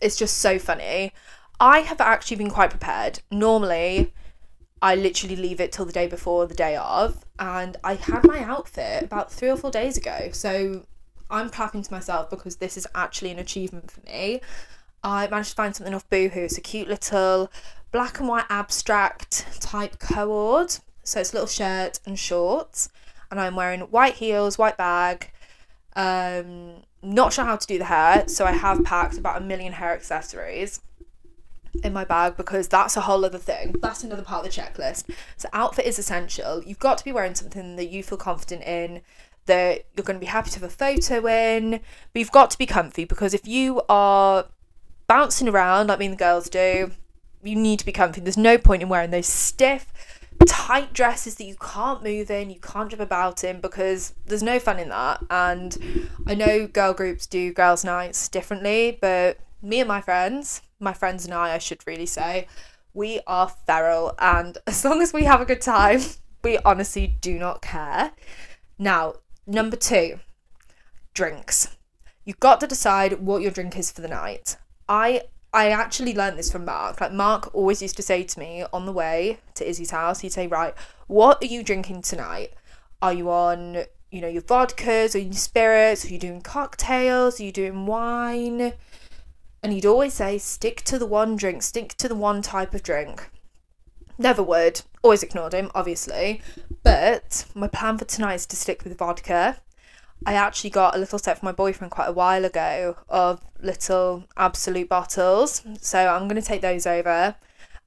It's 0.01 0.17
just 0.17 0.37
so 0.37 0.59
funny. 0.59 1.13
I 1.59 1.79
have 1.79 1.99
actually 1.99 2.37
been 2.37 2.51
quite 2.51 2.69
prepared. 2.69 3.19
Normally, 3.31 4.13
I 4.81 4.93
literally 4.93 5.35
leave 5.35 5.59
it 5.59 5.71
till 5.71 5.85
the 5.85 5.91
day 5.91 6.05
before 6.05 6.45
the 6.45 6.53
day 6.53 6.75
of, 6.75 7.25
and 7.39 7.77
I 7.83 7.95
had 7.95 8.23
my 8.23 8.43
outfit 8.43 9.03
about 9.03 9.31
three 9.31 9.49
or 9.49 9.57
four 9.57 9.71
days 9.71 9.97
ago. 9.97 10.29
So 10.33 10.85
I'm 11.31 11.49
clapping 11.49 11.81
to 11.81 11.91
myself 11.91 12.29
because 12.29 12.57
this 12.57 12.77
is 12.77 12.85
actually 12.93 13.31
an 13.31 13.39
achievement 13.39 13.89
for 13.89 14.01
me. 14.01 14.41
I 15.07 15.27
managed 15.29 15.51
to 15.51 15.55
find 15.55 15.73
something 15.73 15.93
off 15.93 16.09
Boohoo. 16.09 16.41
It's 16.41 16.57
a 16.57 16.61
cute 16.61 16.89
little 16.89 17.49
black 17.93 18.19
and 18.19 18.27
white 18.27 18.45
abstract 18.49 19.61
type 19.61 19.99
cord. 19.99 20.75
So 21.03 21.21
it's 21.21 21.31
a 21.31 21.35
little 21.35 21.47
shirt 21.47 22.01
and 22.05 22.19
shorts. 22.19 22.89
And 23.31 23.39
I'm 23.39 23.55
wearing 23.55 23.81
white 23.81 24.15
heels, 24.15 24.57
white 24.57 24.75
bag. 24.75 25.31
Um, 25.95 26.83
not 27.01 27.31
sure 27.31 27.45
how 27.45 27.55
to 27.55 27.67
do 27.67 27.77
the 27.77 27.85
hair, 27.85 28.27
so 28.27 28.45
I 28.45 28.51
have 28.51 28.83
packed 28.83 29.17
about 29.17 29.41
a 29.41 29.45
million 29.45 29.73
hair 29.73 29.93
accessories 29.93 30.81
in 31.83 31.93
my 31.93 32.03
bag 32.03 32.35
because 32.35 32.67
that's 32.67 32.97
a 32.97 33.01
whole 33.01 33.23
other 33.23 33.37
thing. 33.37 33.75
That's 33.81 34.03
another 34.03 34.23
part 34.23 34.45
of 34.45 34.53
the 34.53 34.61
checklist. 34.61 35.05
So 35.37 35.47
outfit 35.53 35.85
is 35.85 35.97
essential. 35.97 36.63
You've 36.65 36.79
got 36.79 36.97
to 36.97 37.05
be 37.05 37.13
wearing 37.13 37.35
something 37.35 37.77
that 37.77 37.89
you 37.89 38.03
feel 38.03 38.17
confident 38.17 38.63
in, 38.63 39.01
that 39.45 39.85
you're 39.95 40.03
going 40.03 40.17
to 40.17 40.25
be 40.25 40.25
happy 40.25 40.49
to 40.49 40.59
have 40.59 40.69
a 40.69 40.73
photo 40.73 41.25
in, 41.27 41.71
but 41.71 42.19
you've 42.19 42.31
got 42.31 42.51
to 42.51 42.57
be 42.57 42.65
comfy 42.65 43.05
because 43.05 43.33
if 43.33 43.47
you 43.47 43.81
are 43.87 44.45
bouncing 45.07 45.47
around 45.47 45.87
like 45.87 45.99
me 45.99 46.05
and 46.05 46.13
the 46.13 46.17
girls 46.17 46.49
do, 46.49 46.91
you 47.43 47.55
need 47.55 47.79
to 47.79 47.85
be 47.85 47.91
comfy. 47.91 48.21
There's 48.21 48.37
no 48.37 48.57
point 48.57 48.81
in 48.81 48.89
wearing 48.89 49.11
those 49.11 49.27
stiff, 49.27 49.91
tight 50.45 50.93
dresses 50.93 51.35
that 51.35 51.45
you 51.45 51.55
can't 51.55 52.03
move 52.03 52.29
in, 52.29 52.49
you 52.49 52.59
can't 52.59 52.89
jump 52.89 53.01
about 53.01 53.43
in 53.43 53.59
because 53.61 54.13
there's 54.25 54.43
no 54.43 54.59
fun 54.59 54.79
in 54.79 54.89
that. 54.89 55.23
And 55.29 56.09
I 56.25 56.35
know 56.35 56.67
girl 56.67 56.93
groups 56.93 57.25
do 57.25 57.53
girls' 57.53 57.85
nights 57.85 58.27
differently, 58.27 58.97
but 59.01 59.39
me 59.61 59.79
and 59.79 59.87
my 59.87 60.01
friends, 60.01 60.61
my 60.79 60.93
friends 60.93 61.25
and 61.25 61.33
I, 61.33 61.53
I 61.53 61.57
should 61.57 61.85
really 61.87 62.05
say, 62.05 62.47
we 62.93 63.21
are 63.27 63.49
feral. 63.49 64.15
And 64.19 64.57
as 64.67 64.83
long 64.83 65.01
as 65.01 65.13
we 65.13 65.23
have 65.23 65.41
a 65.41 65.45
good 65.45 65.61
time, 65.61 66.01
we 66.43 66.57
honestly 66.59 67.07
do 67.07 67.39
not 67.39 67.61
care. 67.61 68.11
Now, 68.77 69.15
number 69.45 69.75
two, 69.75 70.19
drinks. 71.13 71.75
You've 72.25 72.39
got 72.39 72.59
to 72.59 72.67
decide 72.67 73.21
what 73.21 73.41
your 73.41 73.51
drink 73.51 73.77
is 73.77 73.91
for 73.91 74.01
the 74.01 74.07
night. 74.07 74.57
I 74.89 75.23
I 75.53 75.69
actually 75.69 76.13
learned 76.13 76.37
this 76.37 76.51
from 76.51 76.65
Mark. 76.65 77.01
Like 77.01 77.13
Mark 77.13 77.53
always 77.53 77.81
used 77.81 77.97
to 77.97 78.03
say 78.03 78.23
to 78.23 78.39
me 78.39 78.65
on 78.71 78.85
the 78.85 78.91
way 78.91 79.39
to 79.55 79.67
Izzy's 79.67 79.91
house, 79.91 80.19
he'd 80.19 80.33
say, 80.33 80.47
"Right, 80.47 80.73
what 81.07 81.41
are 81.41 81.47
you 81.47 81.63
drinking 81.63 82.01
tonight? 82.03 82.53
Are 83.01 83.13
you 83.13 83.29
on, 83.29 83.85
you 84.11 84.21
know, 84.21 84.27
your 84.27 84.41
vodkas 84.41 85.15
or 85.15 85.19
your 85.19 85.33
spirits? 85.33 86.05
Are 86.05 86.09
you 86.09 86.19
doing 86.19 86.41
cocktails? 86.41 87.39
Are 87.39 87.43
you 87.43 87.51
doing 87.51 87.85
wine?" 87.85 88.73
And 89.63 89.73
he'd 89.73 89.85
always 89.85 90.13
say, 90.13 90.37
"Stick 90.37 90.83
to 90.83 90.99
the 90.99 91.05
one 91.05 91.35
drink. 91.35 91.63
Stick 91.63 91.95
to 91.95 92.07
the 92.07 92.15
one 92.15 92.41
type 92.41 92.73
of 92.73 92.83
drink." 92.83 93.31
Never 94.17 94.41
would. 94.43 94.81
Always 95.03 95.23
ignored 95.23 95.53
him, 95.53 95.71
obviously. 95.75 96.41
But 96.83 97.45
my 97.53 97.67
plan 97.67 97.97
for 97.97 98.05
tonight 98.05 98.35
is 98.35 98.45
to 98.47 98.55
stick 98.55 98.83
with 98.83 98.97
vodka. 98.97 99.57
I 100.25 100.33
actually 100.33 100.71
got 100.71 100.95
a 100.95 100.97
little 100.97 101.19
set 101.19 101.39
for 101.39 101.45
my 101.45 101.51
boyfriend 101.51 101.91
quite 101.91 102.07
a 102.07 102.13
while 102.13 102.43
ago 102.43 102.97
of 103.07 103.41
little 103.61 104.25
Absolut 104.35 104.89
bottles. 104.89 105.63
So 105.79 105.99
I'm 105.99 106.27
going 106.27 106.41
to 106.41 106.47
take 106.47 106.61
those 106.61 106.85
over 106.85 107.35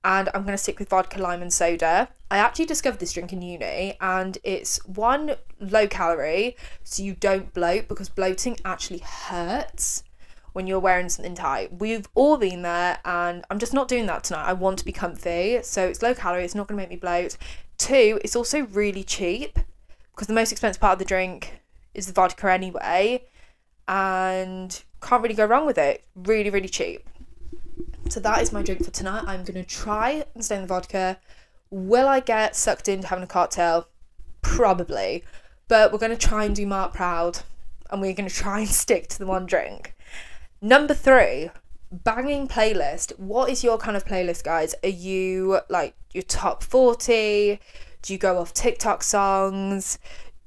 and 0.05 0.29
I'm 0.33 0.43
going 0.43 0.55
to 0.55 0.59
stick 0.59 0.79
with 0.79 0.89
vodka, 0.89 1.21
lime, 1.21 1.43
and 1.43 1.53
soda. 1.53 2.09
I 2.31 2.39
actually 2.39 2.67
discovered 2.67 3.01
this 3.01 3.13
drink 3.13 3.33
in 3.33 3.43
uni 3.43 3.97
and 4.01 4.39
it's 4.45 4.85
one 4.87 5.35
low 5.61 5.87
calorie, 5.87 6.57
so 6.85 7.03
you 7.03 7.15
don't 7.15 7.53
bloat 7.53 7.89
because 7.89 8.09
bloating 8.09 8.57
actually 8.65 9.01
hurts 9.01 10.05
when 10.53 10.67
you're 10.67 10.81
wearing 10.81 11.09
something 11.09 11.35
tight. 11.35 11.79
We've 11.79 12.09
all 12.15 12.37
been 12.37 12.63
there 12.63 12.99
and 13.05 13.45
I'm 13.51 13.59
just 13.59 13.75
not 13.75 13.89
doing 13.89 14.07
that 14.07 14.25
tonight. 14.25 14.47
I 14.47 14.53
want 14.53 14.79
to 14.79 14.85
be 14.85 14.93
comfy, 14.93 15.61
so 15.63 15.87
it's 15.87 16.03
low 16.03 16.15
calorie, 16.15 16.45
it's 16.45 16.55
not 16.55 16.67
going 16.67 16.79
to 16.79 16.83
make 16.83 16.91
me 16.91 16.97
bloat. 16.97 17.37
Two, 17.77 18.21
it's 18.25 18.37
also 18.37 18.63
really 18.67 19.05
cheap 19.05 19.59
because 20.15 20.27
the 20.27 20.35
most 20.35 20.53
expensive 20.53 20.81
part 20.81 20.95
of 20.95 20.99
the 20.99 21.05
drink 21.05 21.60
is 21.95 22.07
the 22.07 22.13
vodka 22.13 22.51
anyway, 22.51 23.25
and 23.89 24.83
can't 25.01 25.23
really 25.23 25.35
go 25.35 25.47
wrong 25.47 25.67
with 25.67 25.79
it. 25.79 26.05
Really, 26.15 26.51
really 26.51 26.69
cheap. 26.69 27.09
So 28.09 28.21
that 28.21 28.43
is 28.43 28.53
my 28.53 28.63
drink 28.63 28.85
for 28.85 28.91
tonight. 28.91 29.25
I'm 29.27 29.45
gonna 29.45 29.65
try 29.65 30.25
and 30.35 30.45
stay 30.45 30.57
in 30.57 30.63
the 30.63 30.67
vodka. 30.69 31.19
Will 31.71 32.09
I 32.09 32.21
get 32.21 32.57
sucked 32.57 32.89
into 32.89 33.07
having 33.07 33.25
a 33.25 33.29
cocktail? 33.29 33.89
Probably. 34.43 35.25
But 35.69 35.93
we're 35.93 35.99
gonna 35.99 36.17
try 36.17 36.45
and 36.45 36.55
do 36.55 36.67
Mark 36.67 36.93
proud 36.93 37.41
and 37.91 38.01
we're 38.01 38.15
gonna 38.15 38.31
try 38.31 38.61
and 38.61 38.69
stick 38.83 39.09
to 39.09 39.19
the 39.19 39.27
one 39.27 39.47
drink. 39.47 39.95
Number 40.61 40.93
three, 40.93 41.51
banging 41.93 42.49
playlist. 42.49 43.19
What 43.19 43.51
is 43.51 43.65
your 43.65 43.79
kind 43.79 43.97
of 43.97 44.05
playlist, 44.05 44.45
guys? 44.45 44.75
Are 44.83 44.89
you 44.89 45.61
like 45.69 45.95
your 46.13 46.23
top 46.23 46.63
40? 46.63 47.61
Do 48.03 48.13
you 48.13 48.19
go 48.19 48.39
off 48.39 48.53
TikTok 48.53 49.03
songs? 49.03 49.99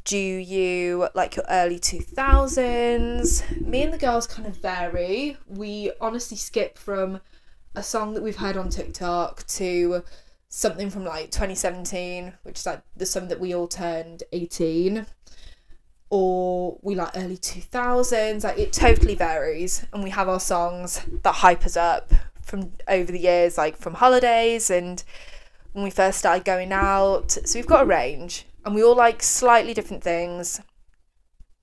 Do 0.06 0.18
you 0.18 1.08
like 1.16 1.36
your 1.36 1.46
early 1.50 1.80
2000s? 1.80 3.66
Me 3.66 3.84
and 3.84 3.94
the 3.94 3.98
girls 3.98 4.28
kind 4.28 4.48
of 4.48 4.58
vary. 4.58 5.38
We 5.48 5.92
honestly 6.02 6.38
skip 6.38 6.78
from 6.78 7.22
a 7.76 7.84
song 7.84 8.14
that 8.14 8.24
we've 8.24 8.36
heard 8.36 8.58
on 8.58 8.70
TikTok 8.70 9.48
to 9.48 10.04
something 10.50 10.90
from 10.90 11.06
like 11.06 11.32
2017, 11.32 12.34
which 12.44 12.60
is 12.60 12.66
like 12.66 12.82
the 12.96 13.06
summer 13.06 13.28
that 13.28 13.40
we 13.40 13.56
all 13.56 13.68
turned 13.68 14.24
18. 14.34 15.06
Or 16.10 16.78
we 16.82 16.96
like 16.96 17.16
early 17.16 17.38
2000s. 17.38 18.44
Like 18.44 18.60
it 18.60 18.74
totally 18.74 19.16
varies. 19.16 19.86
And 19.94 20.04
we 20.04 20.10
have 20.10 20.28
our 20.28 20.40
songs 20.40 21.02
that 21.24 21.36
hype 21.36 21.66
us 21.66 21.78
up 21.78 22.12
from 22.42 22.74
over 22.90 23.12
the 23.12 23.20
years, 23.20 23.58
like 23.58 23.78
from 23.78 23.94
holidays 23.94 24.70
and 24.70 25.02
when 25.72 25.86
we 25.86 25.90
first 25.90 26.20
started 26.20 26.44
going 26.44 26.74
out. 26.74 27.32
So 27.32 27.58
we've 27.58 27.66
got 27.66 27.84
a 27.84 27.86
range 27.86 28.46
and 28.66 28.76
we 28.76 28.84
all 28.84 28.96
like 28.96 29.22
slightly 29.22 29.74
different 29.74 30.04
things. 30.04 30.62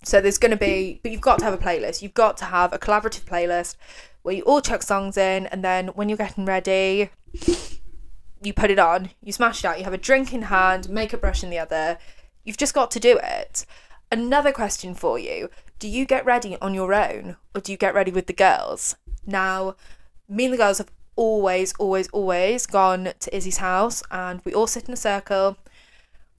So 0.04 0.20
there's 0.20 0.38
going 0.38 0.50
to 0.50 0.56
be, 0.56 1.00
but 1.02 1.12
you've 1.12 1.20
got 1.20 1.38
to 1.40 1.44
have 1.44 1.54
a 1.54 1.58
playlist. 1.58 2.00
You've 2.02 2.14
got 2.14 2.36
to 2.38 2.46
have 2.46 2.72
a 2.72 2.78
collaborative 2.78 3.24
playlist 3.24 3.76
where 4.22 4.34
you 4.34 4.42
all 4.42 4.60
chuck 4.60 4.82
songs 4.82 5.16
in, 5.16 5.46
and 5.46 5.64
then 5.64 5.88
when 5.88 6.08
you're 6.08 6.18
getting 6.18 6.44
ready, 6.44 7.10
you 8.42 8.52
put 8.54 8.70
it 8.70 8.78
on, 8.78 9.10
you 9.22 9.32
smash 9.32 9.64
it 9.64 9.68
out, 9.68 9.78
you 9.78 9.84
have 9.84 9.92
a 9.92 9.98
drink 9.98 10.32
in 10.32 10.42
hand, 10.42 10.88
makeup 10.88 11.20
brush 11.20 11.42
in 11.42 11.50
the 11.50 11.58
other. 11.58 11.98
You've 12.44 12.56
just 12.56 12.74
got 12.74 12.90
to 12.92 13.00
do 13.00 13.18
it. 13.22 13.66
Another 14.12 14.52
question 14.52 14.94
for 14.94 15.18
you 15.18 15.50
Do 15.78 15.88
you 15.88 16.04
get 16.04 16.24
ready 16.24 16.56
on 16.60 16.74
your 16.74 16.92
own, 16.94 17.36
or 17.54 17.60
do 17.60 17.72
you 17.72 17.78
get 17.78 17.94
ready 17.94 18.10
with 18.10 18.26
the 18.26 18.32
girls? 18.32 18.96
Now, 19.26 19.76
me 20.28 20.46
and 20.46 20.54
the 20.54 20.58
girls 20.58 20.78
have 20.78 20.90
always, 21.16 21.74
always, 21.78 22.08
always 22.08 22.66
gone 22.66 23.12
to 23.18 23.36
Izzy's 23.36 23.58
house, 23.58 24.02
and 24.10 24.40
we 24.44 24.54
all 24.54 24.66
sit 24.66 24.88
in 24.88 24.94
a 24.94 24.96
circle 24.96 25.58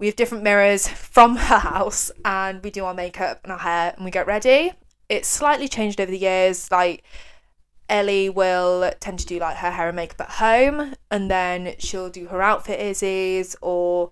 we 0.02 0.08
have 0.08 0.16
different 0.16 0.44
mirrors 0.44 0.88
from 0.88 1.36
her 1.36 1.60
house 1.60 2.12
and 2.26 2.64
we 2.64 2.72
do 2.72 2.84
our 2.86 2.94
makeup 2.94 3.40
and 3.44 3.54
our 3.54 3.60
hair 3.60 3.94
and 3.96 4.04
we 4.04 4.10
get 4.10 4.26
ready. 4.26 4.74
It's 5.10 5.28
slightly 5.28 5.68
changed 5.68 6.02
over 6.02 6.10
the 6.10 6.18
years. 6.18 6.72
Like 6.72 7.04
Ellie 7.88 8.28
will 8.28 8.92
tend 9.00 9.20
to 9.20 9.28
do 9.28 9.38
like 9.38 9.58
her 9.58 9.70
hair 9.70 9.90
and 9.90 9.96
makeup 9.96 10.22
at 10.22 10.30
home 10.32 10.96
and 11.12 11.30
then 11.30 11.76
she'll 11.78 12.10
do 12.10 12.26
her 12.26 12.42
outfit 12.42 12.80
Izzy's 12.80 13.56
or 13.62 14.10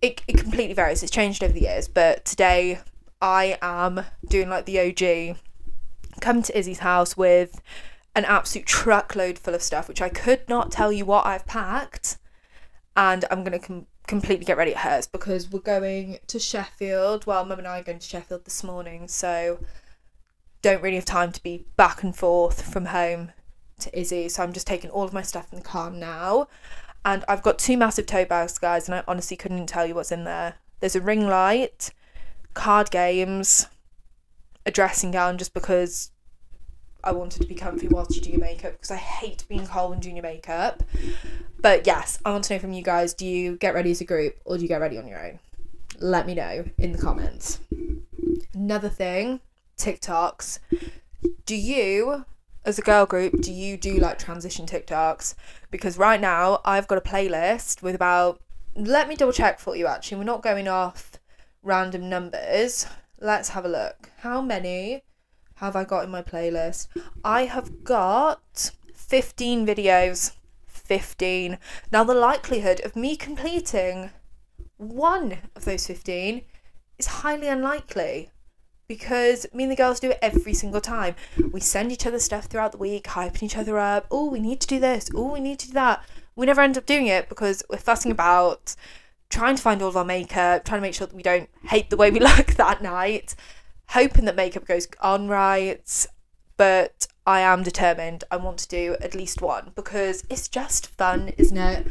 it, 0.00 0.22
it 0.28 0.38
completely 0.38 0.74
varies. 0.74 1.02
It's 1.02 1.10
changed 1.10 1.42
over 1.42 1.52
the 1.52 1.62
years, 1.62 1.88
but 1.88 2.24
today 2.24 2.78
I 3.20 3.58
am 3.60 4.04
doing 4.28 4.48
like 4.48 4.64
the 4.64 4.78
OG, 4.78 5.38
come 6.20 6.42
to 6.42 6.56
Izzy's 6.56 6.78
house 6.78 7.16
with 7.16 7.60
an 8.14 8.24
absolute 8.26 8.66
truckload 8.68 9.40
full 9.40 9.54
of 9.54 9.62
stuff, 9.62 9.88
which 9.88 10.02
I 10.02 10.08
could 10.08 10.48
not 10.48 10.70
tell 10.70 10.92
you 10.92 11.04
what 11.04 11.26
I've 11.26 11.46
packed. 11.46 12.18
And 12.94 13.24
I'm 13.28 13.42
going 13.42 13.58
to 13.58 13.66
com- 13.66 13.86
completely 14.06 14.44
get 14.44 14.56
ready 14.56 14.74
at 14.74 14.80
hers 14.80 15.06
because 15.06 15.50
we're 15.50 15.60
going 15.60 16.18
to 16.26 16.38
Sheffield. 16.38 17.26
Well, 17.26 17.44
Mum 17.44 17.58
and 17.58 17.68
I 17.68 17.80
are 17.80 17.84
going 17.84 17.98
to 17.98 18.08
Sheffield 18.08 18.44
this 18.44 18.64
morning, 18.64 19.08
so 19.08 19.58
don't 20.62 20.82
really 20.82 20.96
have 20.96 21.04
time 21.04 21.32
to 21.32 21.42
be 21.42 21.66
back 21.76 22.02
and 22.02 22.14
forth 22.14 22.62
from 22.72 22.86
home 22.86 23.32
to 23.80 23.98
Izzy. 23.98 24.28
So 24.28 24.42
I'm 24.42 24.52
just 24.52 24.66
taking 24.66 24.90
all 24.90 25.04
of 25.04 25.12
my 25.12 25.22
stuff 25.22 25.52
in 25.52 25.58
the 25.58 25.64
car 25.64 25.90
now. 25.90 26.48
And 27.04 27.24
I've 27.26 27.42
got 27.42 27.58
two 27.58 27.76
massive 27.76 28.06
tote 28.06 28.28
bags, 28.28 28.58
guys, 28.58 28.88
and 28.88 28.94
I 28.94 29.02
honestly 29.08 29.36
couldn't 29.36 29.66
tell 29.66 29.84
you 29.84 29.94
what's 29.94 30.12
in 30.12 30.24
there. 30.24 30.54
There's 30.78 30.94
a 30.94 31.00
ring 31.00 31.26
light, 31.26 31.90
card 32.54 32.92
games, 32.92 33.66
a 34.64 34.70
dressing 34.70 35.10
gown 35.10 35.36
just 35.36 35.52
because 35.52 36.11
I 37.04 37.12
wanted 37.12 37.42
to 37.42 37.48
be 37.48 37.54
comfy 37.54 37.88
whilst 37.88 38.14
you 38.14 38.22
do 38.22 38.30
your 38.30 38.40
makeup 38.40 38.72
because 38.72 38.90
I 38.90 38.96
hate 38.96 39.44
being 39.48 39.66
cold 39.66 39.90
when 39.90 40.00
doing 40.00 40.16
your 40.16 40.22
makeup. 40.22 40.82
But 41.60 41.86
yes, 41.86 42.18
I 42.24 42.30
want 42.30 42.44
to 42.44 42.54
know 42.54 42.58
from 42.58 42.72
you 42.72 42.82
guys 42.82 43.14
do 43.14 43.26
you 43.26 43.56
get 43.56 43.74
ready 43.74 43.90
as 43.90 44.00
a 44.00 44.04
group 44.04 44.38
or 44.44 44.56
do 44.56 44.62
you 44.62 44.68
get 44.68 44.80
ready 44.80 44.98
on 44.98 45.06
your 45.06 45.24
own? 45.24 45.38
Let 45.98 46.26
me 46.26 46.34
know 46.34 46.64
in 46.78 46.92
the 46.92 46.98
comments. 46.98 47.60
Another 48.54 48.88
thing 48.88 49.40
TikToks. 49.78 50.58
Do 51.46 51.56
you, 51.56 52.24
as 52.64 52.78
a 52.78 52.82
girl 52.82 53.06
group, 53.06 53.40
do 53.40 53.52
you 53.52 53.76
do 53.76 53.94
like 53.94 54.18
transition 54.18 54.66
TikToks? 54.66 55.34
Because 55.70 55.98
right 55.98 56.20
now 56.20 56.60
I've 56.64 56.88
got 56.88 56.98
a 56.98 57.00
playlist 57.00 57.82
with 57.82 57.94
about, 57.94 58.40
let 58.76 59.08
me 59.08 59.16
double 59.16 59.32
check 59.32 59.58
for 59.58 59.76
you 59.76 59.86
actually. 59.86 60.18
We're 60.18 60.24
not 60.24 60.42
going 60.42 60.68
off 60.68 61.12
random 61.62 62.08
numbers. 62.08 62.86
Let's 63.20 63.50
have 63.50 63.64
a 63.64 63.68
look. 63.68 64.10
How 64.18 64.40
many 64.40 65.02
have 65.66 65.76
I 65.76 65.84
got 65.84 66.04
in 66.04 66.10
my 66.10 66.22
playlist? 66.22 66.88
I 67.24 67.46
have 67.46 67.84
got 67.84 68.70
15 68.94 69.66
videos. 69.66 70.32
15. 70.66 71.58
Now, 71.90 72.04
the 72.04 72.14
likelihood 72.14 72.80
of 72.84 72.96
me 72.96 73.16
completing 73.16 74.10
one 74.76 75.38
of 75.54 75.64
those 75.64 75.86
15 75.86 76.42
is 76.98 77.06
highly 77.06 77.48
unlikely 77.48 78.30
because 78.88 79.46
me 79.54 79.62
and 79.62 79.72
the 79.72 79.76
girls 79.76 80.00
do 80.00 80.10
it 80.10 80.18
every 80.20 80.52
single 80.52 80.80
time. 80.80 81.14
We 81.52 81.60
send 81.60 81.92
each 81.92 82.06
other 82.06 82.18
stuff 82.18 82.46
throughout 82.46 82.72
the 82.72 82.78
week, 82.78 83.04
hyping 83.04 83.44
each 83.44 83.56
other 83.56 83.78
up. 83.78 84.06
Oh, 84.10 84.28
we 84.28 84.40
need 84.40 84.60
to 84.60 84.66
do 84.66 84.80
this. 84.80 85.08
Oh, 85.14 85.32
we 85.32 85.40
need 85.40 85.58
to 85.60 85.68
do 85.68 85.74
that. 85.74 86.04
We 86.36 86.46
never 86.46 86.60
end 86.60 86.76
up 86.76 86.84
doing 86.84 87.06
it 87.06 87.28
because 87.28 87.62
we're 87.70 87.78
fussing 87.78 88.10
about 88.10 88.74
trying 89.30 89.56
to 89.56 89.62
find 89.62 89.80
all 89.80 89.88
of 89.88 89.96
our 89.96 90.04
makeup, 90.04 90.64
trying 90.64 90.78
to 90.80 90.82
make 90.82 90.94
sure 90.94 91.06
that 91.06 91.16
we 91.16 91.22
don't 91.22 91.48
hate 91.64 91.88
the 91.90 91.96
way 91.96 92.10
we 92.10 92.20
look 92.28 92.48
that 92.48 92.82
night, 92.82 93.34
hoping 93.88 94.24
that 94.24 94.36
makeup 94.36 94.66
goes 94.66 94.88
on 95.00 95.28
right. 95.28 96.06
But 96.56 97.06
I 97.26 97.40
am 97.40 97.62
determined. 97.62 98.24
I 98.30 98.36
want 98.36 98.58
to 98.58 98.68
do 98.68 98.96
at 99.00 99.14
least 99.14 99.40
one 99.40 99.72
because 99.74 100.24
it's 100.28 100.48
just 100.48 100.86
fun, 100.86 101.32
isn't 101.36 101.56
it? 101.56 101.86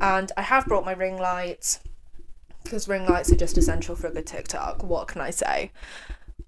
And 0.00 0.30
I 0.36 0.42
have 0.42 0.66
brought 0.66 0.84
my 0.84 0.92
ring 0.92 1.18
lights 1.18 1.80
because 2.62 2.88
ring 2.88 3.06
lights 3.06 3.30
are 3.32 3.36
just 3.36 3.58
essential 3.58 3.96
for 3.96 4.08
a 4.08 4.12
good 4.12 4.26
TikTok. 4.26 4.82
What 4.82 5.08
can 5.08 5.20
I 5.20 5.30
say? 5.30 5.70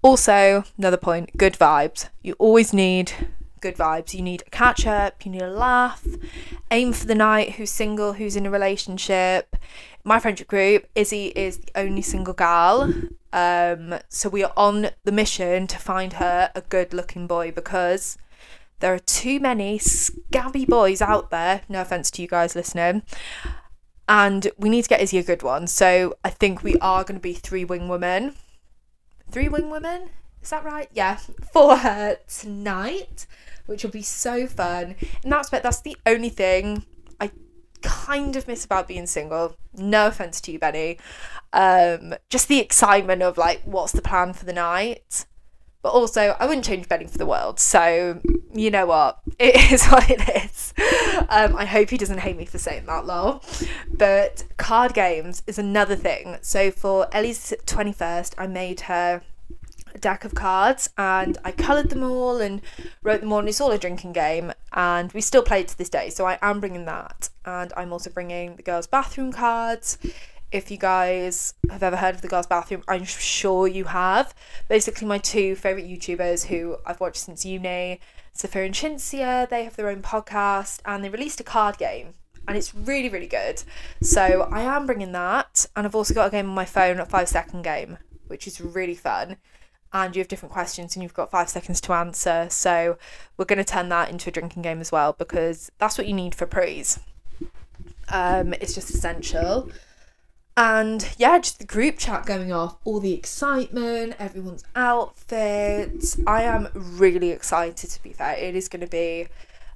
Also, 0.01 0.63
another 0.77 0.97
point 0.97 1.35
good 1.37 1.53
vibes. 1.53 2.09
You 2.21 2.33
always 2.39 2.73
need 2.73 3.11
good 3.59 3.75
vibes. 3.75 4.13
You 4.13 4.21
need 4.21 4.43
a 4.45 4.49
catch 4.49 4.85
up, 4.85 5.25
you 5.25 5.31
need 5.31 5.41
a 5.41 5.49
laugh, 5.49 6.05
aim 6.71 6.93
for 6.93 7.05
the 7.07 7.15
night, 7.15 7.53
who's 7.53 7.71
single, 7.71 8.13
who's 8.13 8.35
in 8.35 8.45
a 8.45 8.51
relationship. 8.51 9.55
My 10.07 10.21
friendship 10.21 10.47
group, 10.47 10.87
Izzy 10.95 11.33
is 11.35 11.57
the 11.57 11.71
only 11.75 12.01
single 12.01 12.33
gal. 12.33 12.93
Um, 13.33 13.99
so 14.07 14.29
we 14.29 14.41
are 14.41 14.53
on 14.55 14.91
the 15.03 15.11
mission 15.11 15.67
to 15.67 15.77
find 15.77 16.13
her 16.13 16.49
a 16.55 16.61
good 16.61 16.93
looking 16.93 17.27
boy 17.27 17.51
because 17.51 18.17
there 18.79 18.93
are 18.93 18.99
too 18.99 19.41
many 19.41 19.77
scabby 19.77 20.65
boys 20.65 21.01
out 21.01 21.29
there. 21.29 21.63
No 21.67 21.81
offense 21.81 22.09
to 22.11 22.21
you 22.21 22.27
guys 22.29 22.55
listening. 22.55 23.03
And 24.07 24.49
we 24.57 24.69
need 24.69 24.83
to 24.83 24.89
get 24.89 25.01
Izzy 25.01 25.17
a 25.17 25.23
good 25.23 25.43
one. 25.43 25.67
So 25.67 26.15
I 26.23 26.29
think 26.29 26.63
we 26.63 26.77
are 26.77 27.03
going 27.03 27.19
to 27.19 27.21
be 27.21 27.33
three 27.33 27.65
wing 27.65 27.89
women 27.89 28.35
three 29.29 29.49
wing 29.49 29.69
women. 29.69 30.09
Is 30.41 30.51
that 30.51 30.63
right? 30.63 30.87
Yeah, 30.93 31.17
for 31.51 31.75
her 31.77 32.17
tonight, 32.27 33.25
which 33.65 33.83
will 33.83 33.91
be 33.91 34.01
so 34.01 34.47
fun. 34.47 34.95
In 35.23 35.31
that 35.31 35.39
respect, 35.39 35.63
that's 35.63 35.81
the 35.81 35.97
only 36.05 36.29
thing 36.29 36.85
kind 37.81 38.35
of 38.35 38.47
miss 38.47 38.65
about 38.65 38.87
being 38.87 39.05
single. 39.05 39.55
No 39.73 40.07
offense 40.07 40.41
to 40.41 40.51
you, 40.51 40.59
Benny. 40.59 40.97
Um, 41.53 42.15
just 42.29 42.47
the 42.47 42.59
excitement 42.59 43.21
of 43.21 43.37
like, 43.37 43.61
what's 43.65 43.91
the 43.91 44.01
plan 44.01 44.33
for 44.33 44.45
the 44.45 44.53
night? 44.53 45.25
But 45.87 45.93
also, 45.93 46.35
I 46.39 46.45
wouldn't 46.45 46.65
change 46.65 46.89
Benny 46.89 47.05
for 47.05 47.17
the 47.17 47.25
world. 47.25 47.59
So, 47.59 48.19
you 48.53 48.71
know 48.71 48.85
what? 48.85 49.19
It 49.39 49.71
is 49.71 49.85
what 49.85 50.09
it 50.09 50.27
is. 50.43 50.73
Um, 51.29 51.55
I 51.55 51.65
hope 51.65 51.91
he 51.91 51.97
doesn't 51.97 52.17
hate 52.17 52.35
me 52.35 52.45
for 52.45 52.57
saying 52.57 52.87
that, 52.87 53.05
lol. 53.05 53.43
But 53.93 54.43
card 54.57 54.95
games 54.95 55.43
is 55.45 55.59
another 55.59 55.95
thing. 55.95 56.37
So, 56.41 56.71
for 56.71 57.07
Ellie's 57.13 57.53
21st, 57.67 58.33
I 58.37 58.47
made 58.47 58.81
her 58.81 59.21
a 59.93 59.97
deck 59.99 60.25
of 60.25 60.33
cards 60.33 60.89
and 60.97 61.37
I 61.45 61.51
coloured 61.51 61.89
them 61.89 62.03
all 62.03 62.41
and 62.41 62.61
wrote 63.03 63.21
them 63.21 63.31
all. 63.31 63.39
And 63.39 63.47
it's 63.47 63.61
all 63.61 63.71
a 63.71 63.77
drinking 63.77 64.13
game. 64.13 64.53
And 64.73 65.13
we 65.13 65.21
still 65.21 65.43
play 65.43 65.61
it 65.61 65.67
to 65.69 65.77
this 65.77 65.89
day. 65.89 66.09
So, 66.09 66.25
I 66.25 66.39
am 66.41 66.59
bringing 66.59 66.85
that. 66.85 67.29
And 67.47 67.71
I'm 67.77 67.93
also 67.93 68.09
bringing 68.09 68.57
the 68.57 68.61
girls' 68.61 68.87
bathroom 68.87 69.31
cards. 69.31 69.97
If 70.51 70.69
you 70.69 70.77
guys 70.77 71.53
have 71.69 71.81
ever 71.81 71.95
heard 71.95 72.15
of 72.15 72.21
the 72.21 72.27
girls 72.27 72.47
bathroom 72.47 72.83
i'm 72.87 73.05
sure 73.05 73.67
you 73.67 73.85
have. 73.85 74.35
Basically 74.67 75.07
my 75.07 75.17
two 75.17 75.55
favorite 75.55 75.87
youtubers 75.87 76.45
who 76.47 76.77
i've 76.85 76.99
watched 76.99 77.17
since 77.17 77.45
uni 77.45 77.99
Sophia 78.33 78.65
and 78.65 78.75
Cinzia, 78.75 79.49
they 79.49 79.63
have 79.63 79.75
their 79.77 79.89
own 79.89 80.01
podcast 80.01 80.79
and 80.85 81.03
they 81.03 81.09
released 81.09 81.39
a 81.39 81.43
card 81.43 81.77
game 81.77 82.13
and 82.47 82.57
it's 82.57 82.75
really 82.75 83.09
really 83.09 83.27
good. 83.27 83.63
So 84.01 84.47
i 84.51 84.61
am 84.61 84.85
bringing 84.85 85.13
that 85.13 85.65
and 85.75 85.87
i've 85.87 85.95
also 85.95 86.13
got 86.13 86.27
a 86.27 86.31
game 86.31 86.49
on 86.49 86.55
my 86.55 86.65
phone 86.65 86.99
a 86.99 87.05
five 87.05 87.29
second 87.29 87.63
game 87.63 87.97
which 88.27 88.45
is 88.45 88.59
really 88.59 88.95
fun. 88.95 89.37
And 89.93 90.13
you 90.15 90.19
have 90.19 90.27
different 90.27 90.51
questions 90.51 90.95
and 90.95 91.03
you've 91.03 91.13
got 91.13 91.31
five 91.31 91.47
seconds 91.47 91.79
to 91.81 91.93
answer. 91.93 92.47
So 92.49 92.97
we're 93.37 93.45
going 93.45 93.57
to 93.57 93.63
turn 93.63 93.87
that 93.87 94.09
into 94.09 94.29
a 94.29 94.33
drinking 94.33 94.63
game 94.63 94.81
as 94.81 94.91
well 94.91 95.13
because 95.13 95.71
that's 95.77 95.97
what 95.97 96.07
you 96.07 96.13
need 96.13 96.35
for 96.35 96.45
prees 96.45 96.99
um, 98.09 98.53
it's 98.53 98.73
just 98.73 98.89
essential 98.89 99.69
and 100.57 101.07
yeah, 101.19 101.37
just 101.37 101.59
the 101.59 101.65
group 101.65 101.99
chat 101.99 102.25
going 102.25 102.51
off, 102.51 102.77
all 102.83 102.99
the 102.99 103.13
excitement, 103.13 104.15
everyone's 104.17 104.63
outfits. 104.75 106.17
I 106.25 106.41
am 106.41 106.69
really 106.73 107.29
excited 107.29 107.91
to 107.91 108.01
be 108.01 108.11
fair. 108.11 108.35
It 108.35 108.55
is 108.55 108.67
going 108.67 108.81
to 108.81 108.87
be 108.87 109.27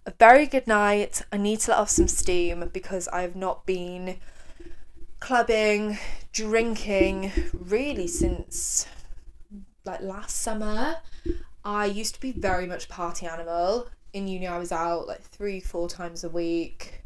a 0.08 0.12
very 0.18 0.48
good 0.48 0.66
night. 0.66 1.22
I 1.32 1.38
need 1.38 1.60
to 1.62 1.72
let 1.72 1.80
off 1.80 1.92
some 1.92 2.08
steam 2.08 2.68
because 2.74 3.08
I've 3.10 3.36
not 3.36 3.68
been 3.68 4.18
clubbing, 5.20 6.00
drinking 6.34 7.32
really 7.54 8.08
since 8.08 8.88
like 9.86 10.02
last 10.02 10.38
summer. 10.38 10.96
I 11.64 11.86
used 11.86 12.16
to 12.16 12.22
be 12.22 12.32
very 12.32 12.66
much 12.66 12.90
party 12.90 13.28
animal. 13.28 13.88
In 14.14 14.28
uni, 14.28 14.48
I 14.48 14.58
was 14.58 14.72
out 14.72 15.08
like 15.08 15.22
three, 15.22 15.60
four 15.60 15.88
times 15.88 16.24
a 16.24 16.30
week, 16.30 17.01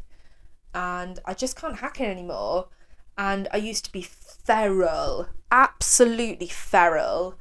and 0.76 1.18
I 1.24 1.32
just 1.32 1.56
can't 1.56 1.78
hack 1.78 2.00
it 2.00 2.04
anymore 2.04 2.68
and 3.16 3.48
I 3.50 3.56
used 3.56 3.86
to 3.86 3.92
be 3.92 4.02
feral, 4.02 5.28
absolutely 5.50 6.48
feral. 6.48 7.38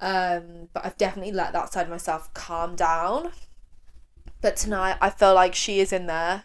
Um, 0.00 0.68
but 0.72 0.86
I've 0.86 0.96
definitely 0.96 1.32
let 1.32 1.52
that 1.52 1.72
side 1.72 1.86
of 1.86 1.90
myself 1.90 2.32
calm 2.34 2.76
down. 2.76 3.32
But 4.40 4.56
tonight, 4.56 4.96
I 5.00 5.10
feel 5.10 5.34
like 5.34 5.56
she 5.56 5.80
is 5.80 5.92
in 5.92 6.06
there. 6.06 6.44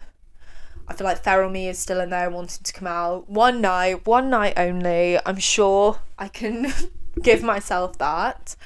I 0.88 0.94
feel 0.94 1.06
like 1.06 1.22
feral 1.22 1.50
me 1.50 1.68
is 1.68 1.78
still 1.78 2.00
in 2.00 2.10
there 2.10 2.28
wanting 2.28 2.64
to 2.64 2.72
come 2.72 2.88
out. 2.88 3.30
One 3.30 3.60
night, 3.60 4.04
one 4.06 4.28
night 4.28 4.54
only. 4.56 5.18
I'm 5.24 5.38
sure 5.38 6.00
I 6.18 6.26
can 6.26 6.72
give 7.22 7.44
myself 7.44 7.96
that. 7.98 8.56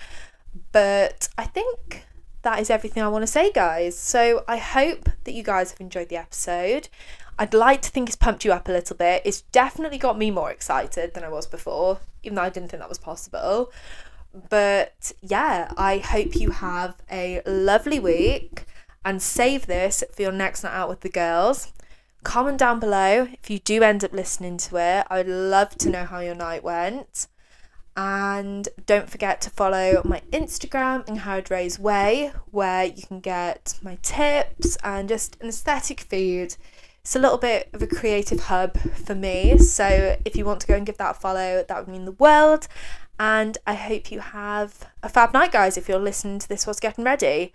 But 0.73 1.29
I 1.37 1.45
think 1.45 2.07
that 2.43 2.61
is 2.61 2.71
everything 2.71 3.03
I 3.03 3.09
want 3.09 3.23
to 3.23 3.27
say, 3.27 3.53
guys. 3.53 3.99
So 3.99 4.45
I 4.47 4.57
hope 4.57 5.09
that 5.25 5.33
you 5.33 5.43
guys 5.43 5.71
have 5.71 5.81
enjoyed 5.81 6.09
the 6.09 6.17
episode. 6.17 6.89
I'd 7.39 7.55
like 7.55 7.83
to 7.83 7.91
think 7.91 8.09
it's 8.09 8.17
pumped 8.17 8.45
you 8.45 8.53
up 8.53 8.69
a 8.69 8.73
little 8.73 8.97
bit. 8.97 9.23
It's 9.25 9.43
definitely 9.43 9.99
got 9.99 10.19
me 10.19 10.31
more 10.31 10.51
excited 10.51 11.15
than 11.15 11.25
I 11.25 11.29
was 11.29 11.47
before, 11.47 12.01
even 12.23 12.37
though 12.37 12.43
I 12.43 12.49
didn't 12.49 12.71
think 12.71 12.81
that 12.81 12.89
was 12.89 12.99
possible. 12.99 13.71
But 14.51 15.13
yeah, 15.21 15.73
I 15.77 15.99
hope 15.99 16.37
you 16.37 16.51
have 16.51 16.97
a 17.11 17.41
lovely 17.47 17.99
week 17.99 18.65
and 19.05 19.23
save 19.23 19.67
this 19.67 20.03
for 20.13 20.23
your 20.23 20.33
next 20.33 20.65
night 20.65 20.75
out 20.75 20.89
with 20.89 21.01
the 21.01 21.09
girls. 21.09 21.73
Comment 22.25 22.59
down 22.59 22.81
below 22.81 23.29
if 23.41 23.49
you 23.49 23.59
do 23.61 23.83
end 23.83 24.05
up 24.05 24.13
listening 24.13 24.59
to 24.59 24.77
it. 24.77 25.07
I 25.09 25.19
would 25.19 25.29
love 25.29 25.77
to 25.79 25.91
know 25.91 26.05
how 26.05 26.19
your 26.19 26.35
night 26.35 26.65
went. 26.65 27.29
And 28.01 28.69
don't 28.87 29.11
forget 29.11 29.41
to 29.41 29.51
follow 29.51 30.03
my 30.05 30.23
Instagram, 30.31 31.05
Angharad 31.09 31.51
Ray's 31.51 31.81
Way, 31.81 32.31
where 32.53 32.85
you 32.85 33.03
can 33.03 33.19
get 33.19 33.77
my 33.83 33.99
tips 34.03 34.77
and 34.85 35.09
just 35.09 35.37
an 35.41 35.49
aesthetic 35.49 36.03
feed 36.03 36.55
It's 37.03 37.17
a 37.17 37.19
little 37.19 37.39
bit 37.39 37.71
of 37.73 37.83
a 37.83 37.89
creative 37.89 38.39
hub 38.45 38.79
for 38.79 39.17
me. 39.17 39.59
So 39.59 40.17
if 40.25 40.37
you 40.37 40.45
want 40.45 40.61
to 40.61 40.69
go 40.69 40.75
and 40.75 40.87
give 40.87 40.99
that 40.99 41.17
a 41.17 41.19
follow, 41.19 41.65
that 41.67 41.77
would 41.77 41.89
mean 41.89 42.05
the 42.05 42.13
world. 42.13 42.69
And 43.19 43.59
I 43.67 43.75
hope 43.75 44.13
you 44.13 44.21
have 44.21 44.87
a 45.03 45.09
fab 45.09 45.33
night, 45.33 45.51
guys, 45.51 45.77
if 45.77 45.89
you're 45.89 45.99
listening 45.99 46.39
to 46.39 46.49
this 46.49 46.69
whilst 46.69 46.81
getting 46.81 47.03
ready. 47.03 47.53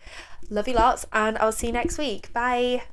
Love 0.50 0.68
you 0.68 0.74
lots, 0.74 1.06
and 1.14 1.38
I'll 1.38 1.54
see 1.54 1.68
you 1.68 1.74
next 1.74 1.98
week. 1.98 2.34
Bye. 2.34 2.84